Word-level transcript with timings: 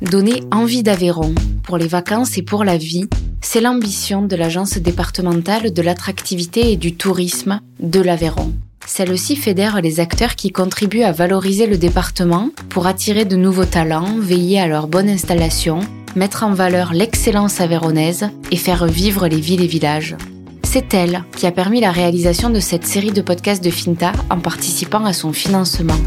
Donner 0.00 0.42
envie 0.52 0.82
d'Aveyron 0.82 1.34
pour 1.64 1.76
les 1.76 1.88
vacances 1.88 2.38
et 2.38 2.42
pour 2.42 2.64
la 2.64 2.76
vie, 2.76 3.08
c'est 3.40 3.60
l'ambition 3.60 4.22
de 4.22 4.36
l'Agence 4.36 4.78
départementale 4.78 5.72
de 5.72 5.82
l'attractivité 5.82 6.72
et 6.72 6.76
du 6.76 6.94
tourisme 6.94 7.60
de 7.80 8.00
l'Aveyron. 8.00 8.52
Celle-ci 8.86 9.36
fédère 9.36 9.80
les 9.82 9.98
acteurs 10.00 10.36
qui 10.36 10.50
contribuent 10.50 11.02
à 11.02 11.12
valoriser 11.12 11.66
le 11.66 11.78
département 11.78 12.50
pour 12.68 12.86
attirer 12.86 13.24
de 13.24 13.36
nouveaux 13.36 13.64
talents, 13.64 14.18
veiller 14.18 14.60
à 14.60 14.68
leur 14.68 14.86
bonne 14.86 15.08
installation, 15.08 15.80
mettre 16.14 16.44
en 16.44 16.54
valeur 16.54 16.92
l'excellence 16.92 17.60
aveyronnaise 17.60 18.30
et 18.52 18.56
faire 18.56 18.86
vivre 18.86 19.26
les 19.26 19.40
villes 19.40 19.62
et 19.62 19.66
villages. 19.66 20.16
C'est 20.62 20.94
elle 20.94 21.24
qui 21.36 21.46
a 21.46 21.52
permis 21.52 21.80
la 21.80 21.90
réalisation 21.90 22.50
de 22.50 22.60
cette 22.60 22.86
série 22.86 23.12
de 23.12 23.22
podcasts 23.22 23.64
de 23.64 23.70
Finta 23.70 24.12
en 24.30 24.38
participant 24.38 25.04
à 25.04 25.12
son 25.12 25.32
financement. 25.32 25.98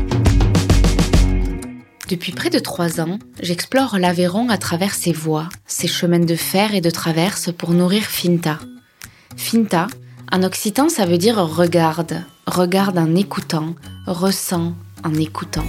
Depuis 2.11 2.33
près 2.33 2.49
de 2.49 2.59
trois 2.59 2.99
ans, 2.99 3.19
j'explore 3.41 3.97
l'Aveyron 3.97 4.49
à 4.49 4.57
travers 4.57 4.93
ses 4.93 5.13
voies, 5.13 5.47
ses 5.65 5.87
chemins 5.87 6.19
de 6.19 6.35
fer 6.35 6.75
et 6.75 6.81
de 6.81 6.89
traverse 6.89 7.53
pour 7.57 7.71
nourrir 7.71 8.03
Finta. 8.03 8.59
Finta, 9.37 9.87
en 10.29 10.43
occitan, 10.43 10.89
ça 10.89 11.05
veut 11.05 11.17
dire 11.17 11.37
regarde, 11.37 12.21
regarde 12.45 12.97
en 12.97 13.15
écoutant, 13.15 13.75
ressent 14.07 14.73
en 15.05 15.13
écoutant. 15.13 15.63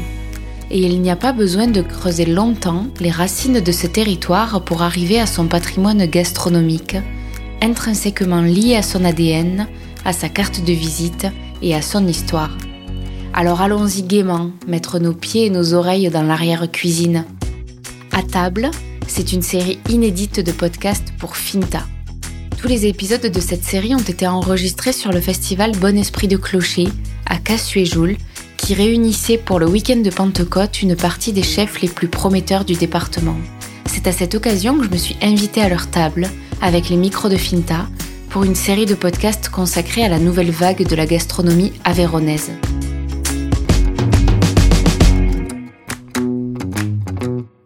Et 0.73 0.80
il 0.80 1.00
n'y 1.00 1.12
a 1.12 1.16
pas 1.16 1.30
besoin 1.33 1.69
de 1.69 1.80
creuser 1.80 2.27
longtemps 2.27 2.88
les 2.98 3.12
racines 3.12 3.61
de 3.61 3.72
ce 3.72 3.86
territoire 3.86 4.64
pour 4.64 4.83
arriver 4.83 5.20
à 5.20 5.27
son 5.27 5.47
patrimoine 5.47 6.06
gastronomique, 6.06 6.97
intrinsèquement 7.61 8.42
lié 8.42 8.74
à 8.74 8.83
son 8.83 9.05
ADN, 9.05 9.69
à 10.05 10.12
sa 10.12 10.28
carte 10.28 10.64
de 10.64 10.72
visite 10.72 11.28
et 11.62 11.77
à 11.77 11.83
son 11.83 12.09
histoire. 12.09 12.50
Alors 13.34 13.62
allons-y 13.62 14.02
gaiement, 14.02 14.50
mettre 14.68 14.98
nos 14.98 15.14
pieds 15.14 15.47
et 15.47 15.50
nos 15.50 15.72
oreilles 15.72 16.11
dans 16.11 16.22
l'arrière-cuisine. 16.22 17.25
À 18.12 18.22
table, 18.22 18.70
c'est 19.06 19.33
une 19.33 19.41
série 19.41 19.78
inédite 19.88 20.41
de 20.41 20.52
podcasts 20.52 21.14
pour 21.19 21.36
Finta. 21.36 21.86
Tous 22.58 22.69
les 22.69 22.86
épisodes 22.86 23.27
de 23.27 23.41
cette 23.41 23.64
série 23.64 23.94
ont 23.94 23.98
été 23.98 24.27
enregistrés 24.27 24.92
sur 24.92 25.12
le 25.12 25.20
festival 25.20 25.72
Bon 25.72 25.97
Esprit 25.97 26.28
de 26.28 26.36
Clocher 26.36 26.88
à 27.25 27.38
Cassuéjoul, 27.38 28.16
qui 28.58 28.75
réunissait 28.75 29.38
pour 29.38 29.58
le 29.58 29.66
week-end 29.66 29.97
de 29.97 30.10
Pentecôte 30.10 30.83
une 30.83 30.94
partie 30.94 31.33
des 31.33 31.42
chefs 31.42 31.80
les 31.80 31.88
plus 31.88 32.08
prometteurs 32.08 32.66
du 32.66 32.75
département. 32.75 33.36
C'est 33.86 34.06
à 34.06 34.12
cette 34.12 34.34
occasion 34.34 34.77
que 34.77 34.84
je 34.84 34.91
me 34.91 34.97
suis 34.98 35.16
invitée 35.22 35.62
à 35.62 35.70
leur 35.70 35.88
table, 35.88 36.28
avec 36.60 36.91
les 36.91 36.97
micros 36.97 37.30
de 37.30 37.36
Finta, 37.36 37.86
pour 38.28 38.44
une 38.44 38.55
série 38.55 38.86
de 38.86 38.94
podcasts 38.94 39.48
consacrés 39.48 40.05
à 40.05 40.08
la 40.08 40.19
nouvelle 40.19 40.50
vague 40.50 40.86
de 40.86 40.94
la 40.94 41.06
gastronomie 41.06 41.72
avéronaise. 41.84 42.53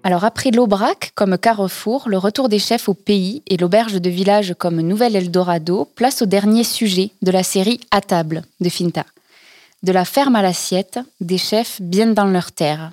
Alors 0.06 0.22
après 0.22 0.52
l'Aubrac 0.52 1.10
comme 1.16 1.36
carrefour, 1.36 2.04
le 2.06 2.16
retour 2.16 2.48
des 2.48 2.60
chefs 2.60 2.88
au 2.88 2.94
pays 2.94 3.42
et 3.48 3.56
l'auberge 3.56 4.00
de 4.00 4.08
village 4.08 4.54
comme 4.56 4.80
nouvel 4.80 5.16
Eldorado, 5.16 5.88
place 5.96 6.22
au 6.22 6.26
dernier 6.26 6.62
sujet 6.62 7.10
de 7.22 7.32
la 7.32 7.42
série 7.42 7.80
À 7.90 8.00
table 8.00 8.44
de 8.60 8.68
Finta. 8.68 9.04
De 9.82 9.90
la 9.90 10.04
ferme 10.04 10.36
à 10.36 10.42
l'assiette, 10.42 11.00
des 11.20 11.38
chefs 11.38 11.82
bien 11.82 12.06
dans 12.06 12.26
leur 12.26 12.52
terre. 12.52 12.92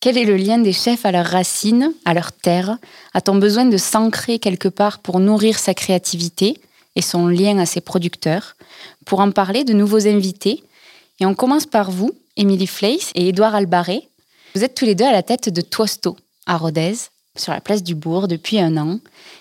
Quel 0.00 0.18
est 0.18 0.26
le 0.26 0.36
lien 0.36 0.58
des 0.58 0.74
chefs 0.74 1.06
à 1.06 1.12
leurs 1.12 1.24
racines, 1.24 1.94
à 2.04 2.12
leur 2.12 2.30
terre? 2.30 2.76
A-t-on 3.14 3.36
besoin 3.36 3.64
de 3.64 3.78
s'ancrer 3.78 4.38
quelque 4.38 4.68
part 4.68 4.98
pour 4.98 5.18
nourrir 5.18 5.58
sa 5.58 5.72
créativité 5.72 6.60
et 6.94 7.00
son 7.00 7.26
lien 7.26 7.56
à 7.58 7.64
ses 7.64 7.80
producteurs? 7.80 8.56
Pour 9.06 9.20
en 9.20 9.30
parler, 9.30 9.64
de 9.64 9.72
nouveaux 9.72 10.06
invités. 10.06 10.62
Et 11.20 11.24
on 11.24 11.34
commence 11.34 11.64
par 11.64 11.90
vous, 11.90 12.12
Émilie 12.36 12.66
Fleiss 12.66 13.12
et 13.14 13.28
Édouard 13.28 13.54
Albaré, 13.54 14.10
vous 14.54 14.64
êtes 14.64 14.74
tous 14.74 14.84
les 14.84 14.94
deux 14.94 15.04
à 15.04 15.12
la 15.12 15.22
tête 15.22 15.48
de 15.48 15.60
Toasto, 15.60 16.16
à 16.46 16.56
Rodez, 16.56 16.94
sur 17.36 17.52
la 17.52 17.60
place 17.60 17.82
du 17.82 17.94
Bourg, 17.94 18.28
depuis 18.28 18.58
un 18.58 18.76
an. 18.76 19.00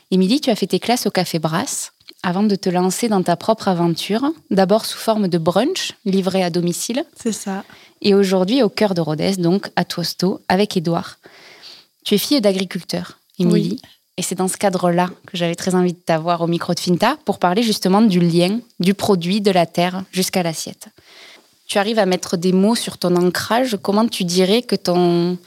Émilie, 0.10 0.40
tu 0.40 0.50
as 0.50 0.56
fait 0.56 0.68
tes 0.68 0.80
classes 0.80 1.06
au 1.06 1.12
Café 1.12 1.40
Brasse 1.40 1.92
avant 2.24 2.44
de 2.44 2.56
te 2.56 2.70
lancer 2.70 3.10
dans 3.10 3.24
ta 3.24 3.36
propre 3.36 3.68
aventure, 3.68 4.32
d'abord 4.52 4.86
sous 4.86 4.98
forme 4.98 5.28
de 5.28 5.38
brunch 5.38 5.94
livré 6.06 6.44
à 6.44 6.50
domicile. 6.50 7.04
C'est 7.16 7.32
ça. 7.32 7.64
Et 8.02 8.14
aujourd'hui 8.14 8.62
au 8.62 8.70
cœur 8.70 8.94
de 8.94 9.02
Rodez, 9.02 9.38
donc 9.38 9.70
à 9.76 9.86
Toasto, 9.86 10.42
avec 10.48 10.78
Édouard. 10.78 11.18
Tu 12.06 12.16
es 12.16 12.18
fille 12.18 12.42
d'agriculteur, 12.42 13.20
Émilie. 13.40 13.82
Et 14.18 14.22
c'est 14.22 14.36
dans 14.36 14.48
ce 14.48 14.58
cadre-là 14.58 15.10
que 15.26 15.36
j'avais 15.36 15.56
très 15.56 15.74
envie 15.74 15.94
de 15.94 16.00
t'avoir 16.00 16.42
au 16.42 16.48
micro 16.48 16.74
de 16.74 16.80
Finta 16.80 17.18
pour 17.26 17.40
parler 17.40 17.64
justement 17.64 18.02
du 18.02 18.20
lien 18.20 18.60
du 18.80 18.94
produit 18.94 19.42
de 19.42 19.52
la 19.52 19.66
terre 19.66 20.04
jusqu'à 20.12 20.44
l'assiette 20.44 20.90
tu 21.72 21.78
arrives 21.78 22.00
à 22.00 22.06
mettre 22.06 22.36
des 22.36 22.52
mots 22.52 22.76
sur 22.76 22.98
ton 22.98 23.16
ancrage, 23.16 23.78
comment 23.82 24.06
tu 24.06 24.26
dirais 24.26 24.62
que 24.62 24.76
ton 24.76 25.38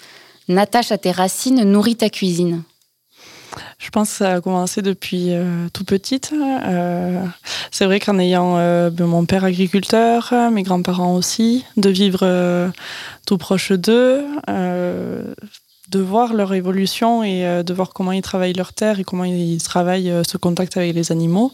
attache 0.56 0.90
à 0.90 0.96
tes 0.96 1.10
racines 1.10 1.62
nourrit 1.64 1.96
ta 1.96 2.08
cuisine? 2.08 2.62
Je 3.78 3.90
pense 3.90 4.08
que 4.08 4.16
ça 4.16 4.32
a 4.36 4.40
commencé 4.40 4.80
depuis 4.80 5.34
euh, 5.34 5.68
tout 5.74 5.84
petite. 5.84 6.32
Euh, 6.32 7.26
c'est 7.70 7.84
vrai 7.84 8.00
qu'en 8.00 8.18
ayant 8.18 8.56
euh, 8.56 8.88
ben, 8.88 9.04
mon 9.04 9.26
père 9.26 9.44
agriculteur, 9.44 10.32
mes 10.50 10.62
grands-parents 10.62 11.14
aussi, 11.14 11.66
de 11.76 11.90
vivre 11.90 12.72
tout 13.26 13.36
proche 13.36 13.72
d'eux, 13.72 14.24
de 15.94 16.00
voir 16.00 16.34
leur 16.34 16.52
évolution 16.54 17.22
et 17.22 17.46
euh, 17.46 17.62
de 17.62 17.72
voir 17.72 17.92
comment 17.92 18.10
ils 18.10 18.22
travaillent 18.22 18.52
leur 18.52 18.72
terre 18.72 18.98
et 18.98 19.04
comment 19.04 19.22
ils 19.24 19.62
travaillent 19.62 20.10
euh, 20.10 20.22
ce 20.26 20.36
contact 20.36 20.76
avec 20.76 20.92
les 20.92 21.12
animaux. 21.12 21.52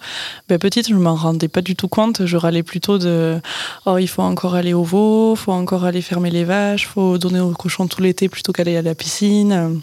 Ben, 0.49 0.59
petite, 0.59 0.89
je 0.89 0.95
m'en 0.95 1.15
rendais 1.15 1.49
pas 1.49 1.61
du 1.61 1.77
tout 1.77 1.89
compte. 1.89 2.25
Je 2.25 2.37
râlais 2.39 2.63
plutôt 2.63 2.97
de 2.97 3.39
oh 3.85 3.99
il 3.99 4.09
faut 4.09 4.23
encore 4.23 4.55
aller 4.55 4.73
au 4.73 4.83
veau, 4.83 5.37
faut 5.37 5.53
encore 5.53 5.85
aller 5.85 6.01
fermer 6.01 6.31
les 6.31 6.45
vaches, 6.45 6.87
faut 6.87 7.19
donner 7.19 7.41
aux 7.41 7.51
cochons 7.53 7.87
tout 7.87 8.01
l'été 8.01 8.29
plutôt 8.31 8.53
qu'aller 8.53 8.77
à 8.77 8.83
la 8.83 8.95
piscine 8.95 9.83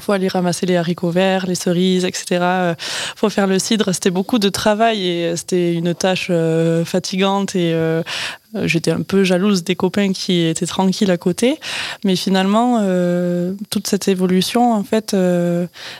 faut 0.00 0.12
aller 0.12 0.28
ramasser 0.28 0.66
les 0.66 0.76
haricots 0.76 1.10
verts, 1.10 1.46
les 1.46 1.54
cerises, 1.54 2.04
etc. 2.04 2.24
Euh, 2.40 2.74
faut 3.16 3.28
faire 3.28 3.46
le 3.46 3.58
cidre. 3.58 3.92
C'était 3.92 4.10
beaucoup 4.10 4.38
de 4.38 4.48
travail 4.48 5.06
et 5.06 5.36
c'était 5.36 5.74
une 5.74 5.94
tâche 5.94 6.28
euh, 6.30 6.84
fatigante 6.84 7.54
et 7.54 7.72
euh, 7.74 8.02
j'étais 8.64 8.90
un 8.90 9.02
peu 9.02 9.24
jalouse 9.24 9.64
des 9.64 9.76
copains 9.76 10.12
qui 10.12 10.46
étaient 10.46 10.66
tranquilles 10.66 11.10
à 11.10 11.16
côté. 11.18 11.58
Mais 12.04 12.16
finalement, 12.16 12.80
toute 13.70 13.86
cette 13.86 14.08
évolution, 14.08 14.72
en 14.72 14.84
fait, 14.84 15.16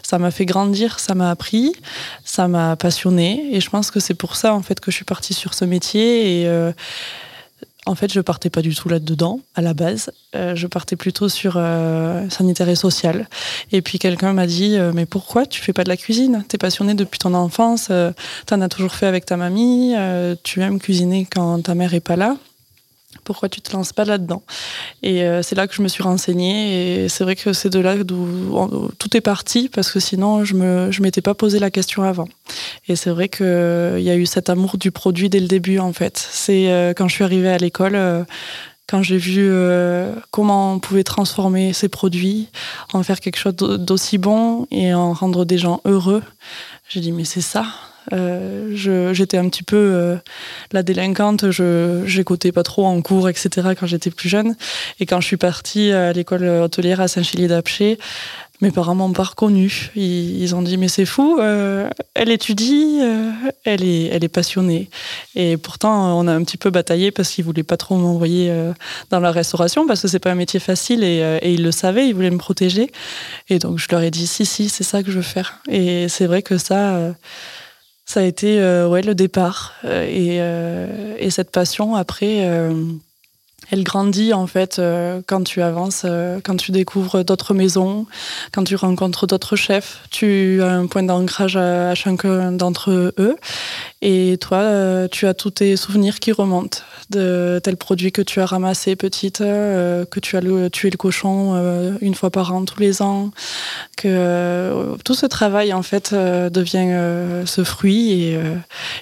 ça 0.02 0.18
m'a 0.18 0.30
fait 0.30 0.44
grandir, 0.44 0.98
ça 0.98 1.14
m'a 1.14 1.30
appris, 1.30 1.74
ça 2.24 2.48
m'a 2.48 2.76
passionné 2.76 3.48
et 3.52 3.60
je 3.60 3.70
pense 3.70 3.90
que 3.90 4.00
c'est 4.00 4.14
pour 4.14 4.36
ça, 4.36 4.54
en 4.54 4.60
fait, 4.60 4.80
que 4.80 4.90
je 4.90 4.96
suis 4.96 5.04
partie 5.06 5.32
sur 5.32 5.54
ce 5.54 5.64
métier 5.64 6.42
et 6.42 6.72
en 7.84 7.96
fait, 7.96 8.12
je 8.12 8.20
partais 8.20 8.48
pas 8.48 8.62
du 8.62 8.74
tout 8.74 8.88
là-dedans, 8.88 9.40
à 9.56 9.60
la 9.60 9.74
base. 9.74 10.12
Euh, 10.36 10.54
je 10.54 10.68
partais 10.68 10.94
plutôt 10.94 11.28
sur 11.28 11.54
euh, 11.56 12.28
sanitaire 12.30 12.68
et 12.68 12.76
social. 12.76 13.28
Et 13.72 13.82
puis 13.82 13.98
quelqu'un 13.98 14.32
m'a 14.32 14.46
dit 14.46 14.76
euh, 14.76 14.92
Mais 14.94 15.04
pourquoi 15.04 15.46
tu 15.46 15.60
fais 15.60 15.72
pas 15.72 15.82
de 15.82 15.88
la 15.88 15.96
cuisine? 15.96 16.44
T'es 16.46 16.58
passionné 16.58 16.94
depuis 16.94 17.18
ton 17.18 17.34
enfance, 17.34 17.90
t'en 18.46 18.60
as 18.60 18.68
toujours 18.68 18.94
fait 18.94 19.06
avec 19.06 19.26
ta 19.26 19.36
mamie, 19.36 19.94
tu 20.44 20.60
aimes 20.60 20.78
cuisiner 20.78 21.26
quand 21.30 21.62
ta 21.62 21.74
mère 21.74 21.94
est 21.94 22.00
pas 22.00 22.16
là? 22.16 22.36
Pourquoi 23.24 23.48
tu 23.48 23.60
te 23.60 23.72
lances 23.72 23.92
pas 23.92 24.04
là-dedans 24.04 24.42
Et 25.02 25.22
euh, 25.22 25.42
c'est 25.42 25.54
là 25.54 25.66
que 25.66 25.74
je 25.74 25.82
me 25.82 25.88
suis 25.88 26.02
renseignée 26.02 27.04
et 27.04 27.08
c'est 27.08 27.24
vrai 27.24 27.36
que 27.36 27.52
c'est 27.52 27.70
de 27.70 27.78
là 27.78 28.02
d'où 28.02 28.90
tout 28.98 29.16
est 29.16 29.20
parti 29.20 29.68
parce 29.68 29.90
que 29.90 30.00
sinon 30.00 30.44
je 30.44 30.54
me 30.54 30.90
je 30.90 31.02
m'étais 31.02 31.22
pas 31.22 31.34
posé 31.34 31.58
la 31.58 31.70
question 31.70 32.02
avant. 32.02 32.28
Et 32.88 32.96
c'est 32.96 33.10
vrai 33.10 33.28
qu'il 33.28 33.44
y 34.00 34.10
a 34.10 34.16
eu 34.16 34.26
cet 34.26 34.50
amour 34.50 34.78
du 34.78 34.90
produit 34.90 35.28
dès 35.28 35.40
le 35.40 35.48
début 35.48 35.78
en 35.78 35.92
fait. 35.92 36.18
C'est 36.18 36.70
euh, 36.70 36.92
quand 36.94 37.08
je 37.08 37.14
suis 37.14 37.24
arrivée 37.24 37.50
à 37.50 37.58
l'école. 37.58 37.94
Euh, 37.94 38.24
quand 38.88 39.02
j'ai 39.02 39.16
vu 39.16 39.50
comment 40.32 40.74
on 40.74 40.78
pouvait 40.78 41.04
transformer 41.04 41.72
ces 41.72 41.88
produits, 41.88 42.48
en 42.92 43.02
faire 43.02 43.20
quelque 43.20 43.38
chose 43.38 43.54
d'aussi 43.54 44.18
bon 44.18 44.66
et 44.70 44.92
en 44.92 45.14
rendre 45.14 45.46
des 45.46 45.56
gens 45.56 45.80
heureux, 45.86 46.22
j'ai 46.90 47.00
dit 47.00 47.12
mais 47.12 47.24
c'est 47.24 47.40
ça, 47.40 47.64
euh, 48.12 49.12
j'étais 49.12 49.38
un 49.38 49.48
petit 49.48 49.62
peu 49.62 49.76
euh, 49.76 50.16
la 50.72 50.82
délinquante, 50.82 51.50
je 51.50 52.02
j'écoutais 52.06 52.52
pas 52.52 52.62
trop 52.62 52.86
en 52.86 53.00
cours, 53.02 53.28
etc. 53.28 53.68
quand 53.78 53.86
j'étais 53.86 54.10
plus 54.10 54.28
jeune. 54.28 54.56
Et 55.00 55.06
quand 55.06 55.20
je 55.20 55.26
suis 55.26 55.36
partie 55.36 55.92
à 55.92 56.12
l'école 56.12 56.44
hôtelière 56.44 57.00
à 57.00 57.08
Saint-Chilier-d'Apcher, 57.08 57.98
mes 58.60 58.70
parents 58.70 58.94
m'ont 58.94 59.12
pas 59.12 59.24
reconnue. 59.24 59.90
Ils, 59.96 60.54
ont 60.54 60.62
dit 60.62 60.76
mais 60.76 60.86
c'est 60.86 61.04
fou, 61.04 61.38
euh, 61.40 61.90
elle 62.14 62.30
étudie, 62.30 63.00
elle 63.64 63.82
est 63.82 64.06
elle 64.06 64.22
est 64.22 64.28
passionnée. 64.28 64.88
Et 65.34 65.56
pourtant 65.56 66.16
on 66.16 66.28
a 66.28 66.32
un 66.32 66.44
petit 66.44 66.58
peu 66.58 66.70
bataillé 66.70 67.10
parce 67.10 67.30
qu'ils 67.30 67.44
voulaient 67.44 67.64
pas 67.64 67.76
trop 67.76 67.96
m'envoyer 67.96 68.54
dans 69.10 69.18
la 69.18 69.32
restauration 69.32 69.86
parce 69.88 70.02
que 70.02 70.08
c'est 70.08 70.20
pas 70.20 70.30
un 70.30 70.36
métier 70.36 70.60
facile 70.60 71.02
et, 71.02 71.38
et, 71.42 71.52
ils 71.52 71.64
le 71.64 71.72
savaient, 71.72 72.06
ils 72.06 72.14
voulaient 72.14 72.30
me 72.30 72.38
protéger. 72.38 72.92
Et 73.48 73.58
donc 73.58 73.80
je 73.80 73.88
leur 73.90 74.00
ai 74.00 74.12
dit 74.12 74.28
si 74.28 74.46
si 74.46 74.68
c'est 74.68 74.84
ça 74.84 75.02
que 75.02 75.10
je 75.10 75.16
veux 75.16 75.22
faire. 75.22 75.58
Et 75.68 76.08
c'est 76.08 76.26
vrai 76.26 76.42
que 76.42 76.56
ça 76.56 77.14
ça 78.12 78.20
a 78.20 78.24
été 78.24 78.60
euh, 78.60 78.86
ouais, 78.88 79.00
le 79.00 79.14
départ. 79.14 79.72
Euh, 79.86 80.04
et, 80.04 80.36
euh, 80.40 81.16
et, 81.18 81.30
cette 81.30 81.50
passion, 81.50 81.96
après, 81.96 82.46
elle 83.70 83.84
grandit 83.84 84.34
en 84.34 84.46
fait 84.46 84.82
quand 85.26 85.44
tu 85.44 85.62
avances, 85.62 86.04
quand 86.44 86.56
tu 86.56 86.72
découvres 86.72 87.24
d'autres 87.24 87.54
maisons, 87.54 88.06
quand 88.52 88.64
tu 88.64 88.76
rencontres 88.76 89.26
d'autres 89.26 89.56
chefs. 89.56 90.02
Tu 90.10 90.62
as 90.62 90.72
un 90.72 90.86
point 90.86 91.02
d'ancrage 91.02 91.56
à, 91.56 91.94
chacun 91.94 92.52
d'entre 92.52 92.90
eux. 93.18 93.36
Et 94.02 94.36
toi, 94.40 95.08
tu 95.10 95.26
as 95.26 95.32
tous 95.32 95.52
tes 95.52 95.76
souvenirs 95.76 96.20
qui 96.20 96.32
remontent 96.32 96.80
de 97.08 97.60
tel 97.64 97.78
produit 97.78 98.12
que 98.12 98.20
tu 98.20 98.40
as 98.40 98.46
ramassé 98.46 98.94
petite, 98.94 99.38
que 99.38 100.20
tu 100.20 100.36
as 100.36 100.70
tué 100.70 100.90
le 100.90 100.98
cochon 100.98 101.96
une 102.02 102.14
fois 102.14 102.28
par 102.30 102.52
an, 102.52 102.66
tous 102.66 102.80
les 102.80 103.00
ans. 103.00 103.30
Que 104.02 104.96
tout 105.04 105.14
ce 105.14 105.26
travail 105.26 105.72
en 105.72 105.82
fait 105.82 106.12
devient 106.12 107.44
ce 107.46 107.62
fruit 107.62 108.10
et, 108.12 108.40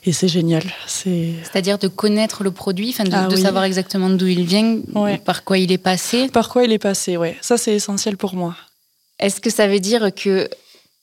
et 0.04 0.12
c'est 0.12 0.28
génial. 0.28 0.62
C'est-à-dire 0.86 1.78
de 1.78 1.88
connaître 1.88 2.44
le 2.44 2.50
produit, 2.50 2.92
de, 2.92 3.10
ah 3.10 3.26
de 3.26 3.36
savoir 3.36 3.64
exactement 3.64 4.10
d'où 4.10 4.26
il 4.26 4.44
vient 4.44 4.78
par 5.24 5.44
quoi 5.44 5.56
il 5.56 5.72
est 5.72 5.78
passé. 5.78 6.28
Par 6.28 6.50
quoi 6.50 6.64
il 6.64 6.72
est 6.72 6.78
passé, 6.78 7.16
ouais. 7.16 7.38
Ça, 7.40 7.56
c'est 7.56 7.72
essentiel 7.74 8.18
pour 8.18 8.34
moi. 8.34 8.54
Est-ce 9.18 9.40
que 9.40 9.48
ça 9.48 9.66
veut 9.68 9.80
dire 9.80 10.10
que 10.14 10.50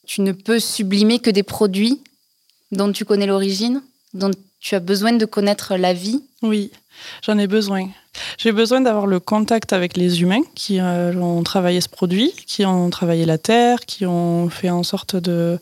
tu 0.06 0.22
ne 0.22 0.32
peux 0.32 0.60
sublimer 0.60 1.18
que 1.18 1.32
des 1.32 1.44
produits 1.44 2.04
dont 2.72 2.92
tu 2.92 3.04
connais 3.04 3.26
l'origine, 3.26 3.82
dont 4.14 4.32
tu 4.60 4.76
as 4.76 4.80
besoin 4.80 5.14
de 5.14 5.26
connaître 5.26 5.76
la 5.76 5.94
vie? 5.94 6.24
Oui, 6.42 6.72
j'en 7.24 7.38
ai 7.38 7.48
besoin. 7.48 7.90
J'ai 8.38 8.52
besoin 8.52 8.82
d'avoir 8.82 9.08
le 9.08 9.20
contact 9.20 9.74
avec 9.74 9.98
les 9.98 10.22
humains 10.22 10.42
qui 10.56 10.80
euh, 10.80 11.14
ont 11.14 11.44
travaillé 11.44 11.82
ce 11.82 11.90
produit, 11.90 12.32
qui 12.46 12.66
ont 12.66 12.90
travaillé 12.90 13.26
la 13.26 13.38
terre, 13.38 13.80
qui 13.82 14.06
ont 14.06 14.50
fait 14.50 14.70
en 14.70 14.84
sorte 14.84 15.16
de 15.16 15.60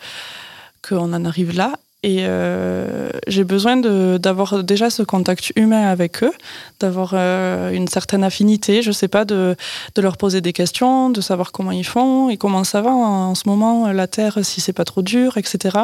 qu'on 0.88 1.13
en 1.13 1.25
arrive 1.25 1.56
là. 1.56 1.74
Et 2.03 2.19
euh, 2.21 3.09
j'ai 3.27 3.44
besoin 3.44 3.77
d'avoir 3.77 4.63
déjà 4.63 4.92
ce 4.92 5.01
contact 5.01 5.51
humain 5.56 5.88
avec 5.88 6.24
eux, 6.24 6.33
d'avoir 6.80 7.12
euh, 7.13 7.71
une 7.71 7.88
certaine 7.88 8.24
affinité, 8.24 8.83
je 8.83 8.92
sais 8.92 9.07
pas, 9.07 9.25
de, 9.25 9.56
de, 9.95 10.01
leur 10.03 10.18
poser 10.18 10.39
des 10.39 10.53
questions, 10.53 11.09
de 11.09 11.19
savoir 11.19 11.51
comment 11.51 11.71
ils 11.71 11.86
font 11.86 12.30
et 12.30 12.38
comment 12.38 12.63
ça 12.63 12.81
va 12.81 12.92
en, 12.92 13.33
ce 13.33 13.50
moment, 13.50 13.92
la 13.92 14.06
terre, 14.06 14.38
si 14.44 14.62
c'est 14.62 14.74
pas 14.74 14.86
trop 14.86 15.01
dur, 15.01 15.38
etc. 15.38 15.77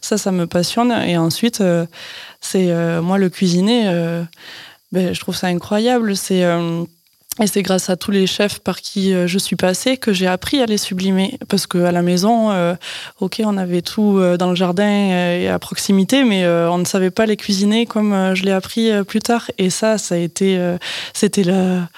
Ça, 0.00 0.16
ça 0.16 0.32
me 0.32 0.46
passionne. 0.46 0.92
Et 0.92 1.18
ensuite, 1.18 1.60
euh, 1.60 1.84
c'est 2.40 2.72
moi 3.02 3.18
le 3.18 3.28
cuisiner, 3.28 3.84
ben, 4.92 5.12
je 5.12 5.20
trouve 5.20 5.36
ça 5.36 5.48
incroyable. 5.48 6.16
C'est 6.16 6.44
et 7.38 7.46
c'est 7.46 7.62
grâce 7.62 7.90
à 7.90 7.96
tous 7.96 8.10
les 8.10 8.26
chefs 8.26 8.60
par 8.60 8.80
qui 8.80 9.12
euh, 9.12 9.26
je 9.26 9.38
suis 9.38 9.56
passée 9.56 9.98
que 9.98 10.14
j'ai 10.14 10.26
appris 10.26 10.62
à 10.62 10.66
les 10.66 10.78
sublimer. 10.78 11.38
Parce 11.48 11.66
qu'à 11.66 11.92
la 11.92 12.00
maison, 12.00 12.50
euh, 12.50 12.74
ok, 13.20 13.42
on 13.44 13.58
avait 13.58 13.82
tout 13.82 14.16
euh, 14.16 14.38
dans 14.38 14.48
le 14.48 14.54
jardin 14.54 14.88
et 14.88 15.48
à 15.48 15.58
proximité, 15.58 16.24
mais 16.24 16.46
on 16.46 16.78
ne 16.78 16.84
savait 16.84 17.10
pas 17.10 17.26
les 17.26 17.36
cuisiner 17.36 17.84
comme 17.84 18.34
je 18.34 18.42
l'ai 18.44 18.52
appris 18.52 18.90
plus 19.04 19.20
tard. 19.20 19.50
Et 19.58 19.68
ça, 19.68 19.98
ça 19.98 20.14
a 20.14 20.18
été, 20.18 20.58
c'était 21.12 21.42
la, 21.42 21.88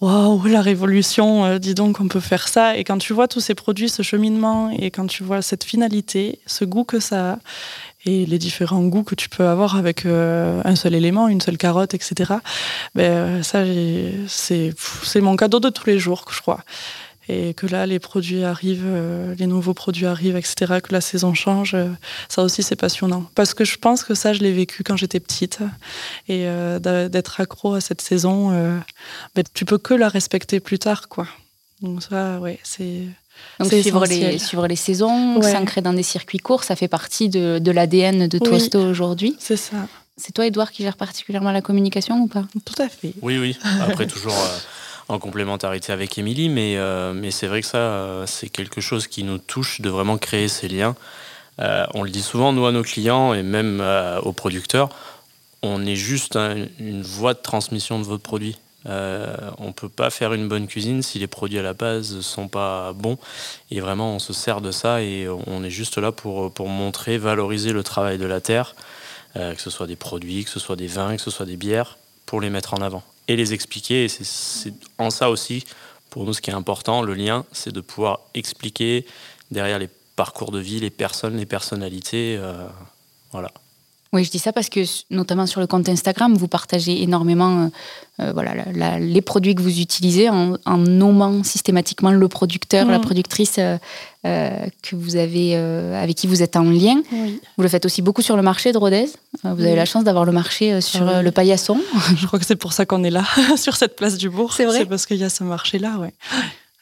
waouh, 0.00 0.44
la 0.46 0.60
révolution. 0.60 1.58
dis 1.58 1.74
donc, 1.74 2.00
on 2.00 2.08
peut 2.08 2.20
faire 2.20 2.48
ça. 2.48 2.76
Et 2.76 2.84
quand 2.84 2.98
tu 2.98 3.12
vois 3.12 3.28
tous 3.28 3.40
ces 3.40 3.54
produits, 3.54 3.88
ce 3.88 4.02
cheminement, 4.02 4.70
et 4.70 4.90
quand 4.90 5.06
tu 5.06 5.24
vois 5.24 5.42
cette 5.42 5.64
finalité, 5.64 6.38
ce 6.46 6.64
goût 6.64 6.84
que 6.84 7.00
ça 7.00 7.32
a, 7.32 7.38
et 8.06 8.24
les 8.24 8.38
différents 8.38 8.84
goûts 8.84 9.02
que 9.02 9.16
tu 9.16 9.28
peux 9.28 9.46
avoir 9.46 9.76
avec 9.76 10.06
euh, 10.06 10.62
un 10.64 10.76
seul 10.76 10.94
élément, 10.94 11.28
une 11.28 11.40
seule 11.40 11.58
carotte, 11.58 11.92
etc. 11.92 12.34
Ben, 12.94 13.02
euh, 13.02 13.42
ça, 13.42 13.64
c'est, 14.28 15.20
mon 15.20 15.36
cadeau 15.36 15.60
de 15.60 15.68
tous 15.68 15.86
les 15.86 15.98
jours, 15.98 16.24
je 16.30 16.40
crois. 16.40 16.62
Et 17.28 17.54
que 17.54 17.66
là, 17.66 17.86
les 17.86 17.98
produits 17.98 18.44
arrivent, 18.44 18.84
euh, 18.86 19.34
les 19.36 19.48
nouveaux 19.48 19.74
produits 19.74 20.06
arrivent, 20.06 20.36
etc., 20.36 20.78
que 20.80 20.92
la 20.92 21.00
saison 21.00 21.34
change, 21.34 21.76
ça 22.28 22.42
aussi, 22.42 22.62
c'est 22.62 22.76
passionnant. 22.76 23.28
Parce 23.34 23.52
que 23.52 23.64
je 23.64 23.76
pense 23.76 24.04
que 24.04 24.14
ça, 24.14 24.32
je 24.32 24.38
l'ai 24.38 24.52
vécu 24.52 24.84
quand 24.84 24.96
j'étais 24.96 25.18
petite. 25.18 25.58
Et 26.28 26.46
d'être 26.78 27.40
accro 27.40 27.74
à 27.74 27.80
cette 27.80 28.00
saison, 28.00 28.50
ben, 29.34 29.44
tu 29.52 29.64
peux 29.64 29.78
que 29.78 29.94
la 29.94 30.08
respecter 30.08 30.60
plus 30.60 30.78
tard, 30.78 31.08
quoi. 31.08 31.26
Donc 31.82 32.04
ça, 32.04 32.38
ouais, 32.38 32.60
c'est... 32.62 33.02
Donc 33.58 33.72
suivre 33.72 34.04
les, 34.06 34.38
suivre 34.38 34.66
les 34.66 34.76
saisons, 34.76 35.40
s'ancrer 35.42 35.80
dans 35.80 35.92
des 35.92 36.02
circuits 36.02 36.38
courts, 36.38 36.64
ça 36.64 36.76
fait 36.76 36.88
partie 36.88 37.28
de, 37.28 37.58
de 37.58 37.70
l'ADN 37.70 38.28
de 38.28 38.38
Toasto 38.38 38.80
aujourd'hui. 38.80 39.36
C'est 39.38 39.56
ça. 39.56 39.76
C'est 40.18 40.32
toi, 40.32 40.46
Edouard, 40.46 40.72
qui 40.72 40.82
gère 40.82 40.96
particulièrement 40.96 41.52
la 41.52 41.60
communication 41.60 42.16
ou 42.20 42.26
pas? 42.26 42.44
Tout 42.64 42.82
à 42.82 42.88
fait. 42.88 43.12
Oui, 43.20 43.38
oui. 43.38 43.58
Après, 43.82 44.06
toujours 44.06 44.32
euh, 44.32 44.58
en 45.08 45.18
complémentarité 45.18 45.92
avec 45.92 46.16
Émilie, 46.16 46.48
mais, 46.48 46.76
euh, 46.78 47.12
mais 47.12 47.30
c'est 47.30 47.46
vrai 47.46 47.60
que 47.60 47.66
ça, 47.66 47.78
euh, 47.78 48.26
c'est 48.26 48.48
quelque 48.48 48.80
chose 48.80 49.08
qui 49.08 49.24
nous 49.24 49.36
touche 49.36 49.82
de 49.82 49.90
vraiment 49.90 50.16
créer 50.16 50.48
ces 50.48 50.68
liens. 50.68 50.96
on 51.58 52.02
le 52.02 52.10
dit 52.10 52.22
souvent, 52.22 52.52
nous, 52.52 52.64
à 52.64 52.72
nos 52.72 52.82
clients 52.82 53.34
et 53.34 53.42
même 53.42 53.82
aux 54.22 54.32
producteurs, 54.32 54.88
on 55.62 55.84
est 55.84 55.96
juste 55.96 56.36
une 56.78 57.02
voie 57.02 57.34
de 57.34 57.40
transmission 57.40 57.98
de 57.98 58.04
votre 58.04 58.22
produit. 58.22 58.56
Euh, 58.88 59.36
on 59.58 59.68
ne 59.68 59.72
peut 59.72 59.88
pas 59.88 60.10
faire 60.10 60.32
une 60.32 60.48
bonne 60.48 60.66
cuisine 60.66 61.02
si 61.02 61.18
les 61.18 61.26
produits 61.26 61.58
à 61.58 61.62
la 61.62 61.74
base 61.74 62.14
ne 62.14 62.20
sont 62.20 62.48
pas 62.48 62.92
bons. 62.92 63.18
Et 63.70 63.80
vraiment, 63.80 64.14
on 64.14 64.18
se 64.18 64.32
sert 64.32 64.60
de 64.60 64.70
ça 64.70 65.02
et 65.02 65.28
on 65.28 65.64
est 65.64 65.70
juste 65.70 65.98
là 65.98 66.12
pour, 66.12 66.52
montrer, 66.68 67.18
valoriser 67.18 67.72
le 67.72 67.82
travail 67.82 68.18
de 68.18 68.26
la 68.26 68.40
terre, 68.40 68.74
euh, 69.36 69.54
que 69.54 69.60
ce 69.60 69.70
soit 69.70 69.86
des 69.86 69.96
produits, 69.96 70.44
que 70.44 70.50
ce 70.50 70.60
soit 70.60 70.76
des 70.76 70.86
vins, 70.86 71.16
que 71.16 71.22
ce 71.22 71.30
soit 71.30 71.46
des 71.46 71.56
bières, 71.56 71.98
pour 72.26 72.40
les 72.40 72.50
mettre 72.50 72.74
en 72.74 72.78
avant 72.78 73.02
et 73.28 73.36
les 73.36 73.54
expliquer. 73.54 74.04
Et 74.04 74.08
c'est 74.08 74.74
en 74.98 75.10
ça 75.10 75.30
aussi, 75.30 75.64
pour 76.10 76.24
nous, 76.24 76.32
ce 76.32 76.40
qui 76.40 76.50
est 76.50 76.54
important, 76.54 77.02
le 77.02 77.14
lien, 77.14 77.44
c'est 77.52 77.72
de 77.72 77.80
pouvoir 77.80 78.20
expliquer 78.34 79.06
derrière 79.50 79.78
les 79.78 79.88
parcours 80.16 80.50
de 80.50 80.58
vie, 80.58 80.80
les 80.80 80.90
personnes, 80.90 81.36
les 81.36 81.46
personnalités. 81.46 82.36
Euh, 82.38 82.66
voilà. 83.32 83.50
Oui, 84.12 84.24
je 84.24 84.30
dis 84.30 84.38
ça 84.38 84.52
parce 84.52 84.68
que, 84.68 84.80
notamment 85.10 85.46
sur 85.46 85.60
le 85.60 85.66
compte 85.66 85.88
Instagram, 85.88 86.34
vous 86.34 86.48
partagez 86.48 87.02
énormément 87.02 87.64
euh, 87.64 87.68
euh, 88.20 88.32
voilà, 88.32 88.54
les 88.98 89.20
produits 89.20 89.54
que 89.54 89.62
vous 89.62 89.80
utilisez 89.80 90.30
en, 90.30 90.56
nommant 90.78 91.42
systématiquement 91.42 92.10
le 92.10 92.28
producteur, 92.28 92.86
la 92.86 92.98
mm. 92.98 93.02
productrice 93.02 93.58
euh, 93.58 93.76
que 94.24 94.96
vous 94.96 95.16
avez, 95.16 95.56
avec 95.56 96.16
qui 96.16 96.26
vous 96.26 96.42
êtes 96.42 96.56
en 96.56 96.62
lien. 96.62 97.02
Vous 97.56 97.62
le 97.62 97.68
faites 97.68 97.84
aussi 97.84 98.00
beaucoup 98.00 98.22
sur 98.22 98.36
le 98.36 98.42
marché 98.42 98.72
de 98.72 98.78
Rodez. 98.78 99.06
vous 99.42 99.50
avez 99.62 99.76
la 99.76 99.84
chance 99.84 100.04
d'avoir 100.04 100.24
le 100.24 100.32
marché 100.32 100.80
sur 100.80 101.06
ah 101.06 101.22
le 101.22 101.30
paillasson. 101.30 101.80
Je 102.16 102.26
crois 102.26 102.38
que 102.38 102.46
c'est 102.46 102.56
pour 102.56 102.72
ça 102.72 102.86
qu'on 102.86 103.04
est 103.04 103.10
là, 103.10 103.24
sur 103.56 103.76
cette 103.76 103.96
place 103.96 104.16
du 104.16 104.30
bourg. 104.30 104.52
C'est 104.54 104.64
vrai. 104.64 104.78
C'est 104.78 104.86
parce 104.86 105.06
qu'il 105.06 105.18
y 105.18 105.24
a 105.24 105.30
ce 105.30 105.44
marché-là, 105.44 105.98
ouais. 105.98 106.14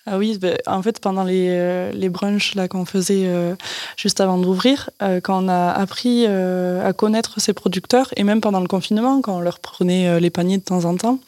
Ah 0.06 0.18
oui, 0.18 0.36
ben, 0.38 0.58
en 0.66 0.82
fait, 0.82 1.00
pendant 1.00 1.24
les, 1.24 1.48
euh, 1.48 1.90
les 1.92 2.10
brunchs 2.10 2.54
là, 2.56 2.68
qu'on 2.68 2.84
faisait 2.84 3.24
euh, 3.26 3.54
juste 3.96 4.20
avant 4.20 4.36
d'ouvrir, 4.36 4.90
euh, 5.00 5.18
quand 5.22 5.42
on 5.42 5.48
a 5.48 5.70
appris 5.70 6.26
à 6.26 6.92
connaître 6.92 7.40
ces 7.40 7.54
producteurs, 7.54 8.10
et 8.16 8.24
même 8.24 8.40
pendant 8.42 8.60
le 8.60 8.68
confinement, 8.68 9.22
quand 9.22 9.36
on 9.36 9.40
leur 9.40 9.60
prenait 9.60 10.20
les 10.20 10.30
paniers 10.30 10.58
de 10.58 10.62
temps 10.62 10.84
en 10.84 10.96
temps, 10.96 11.18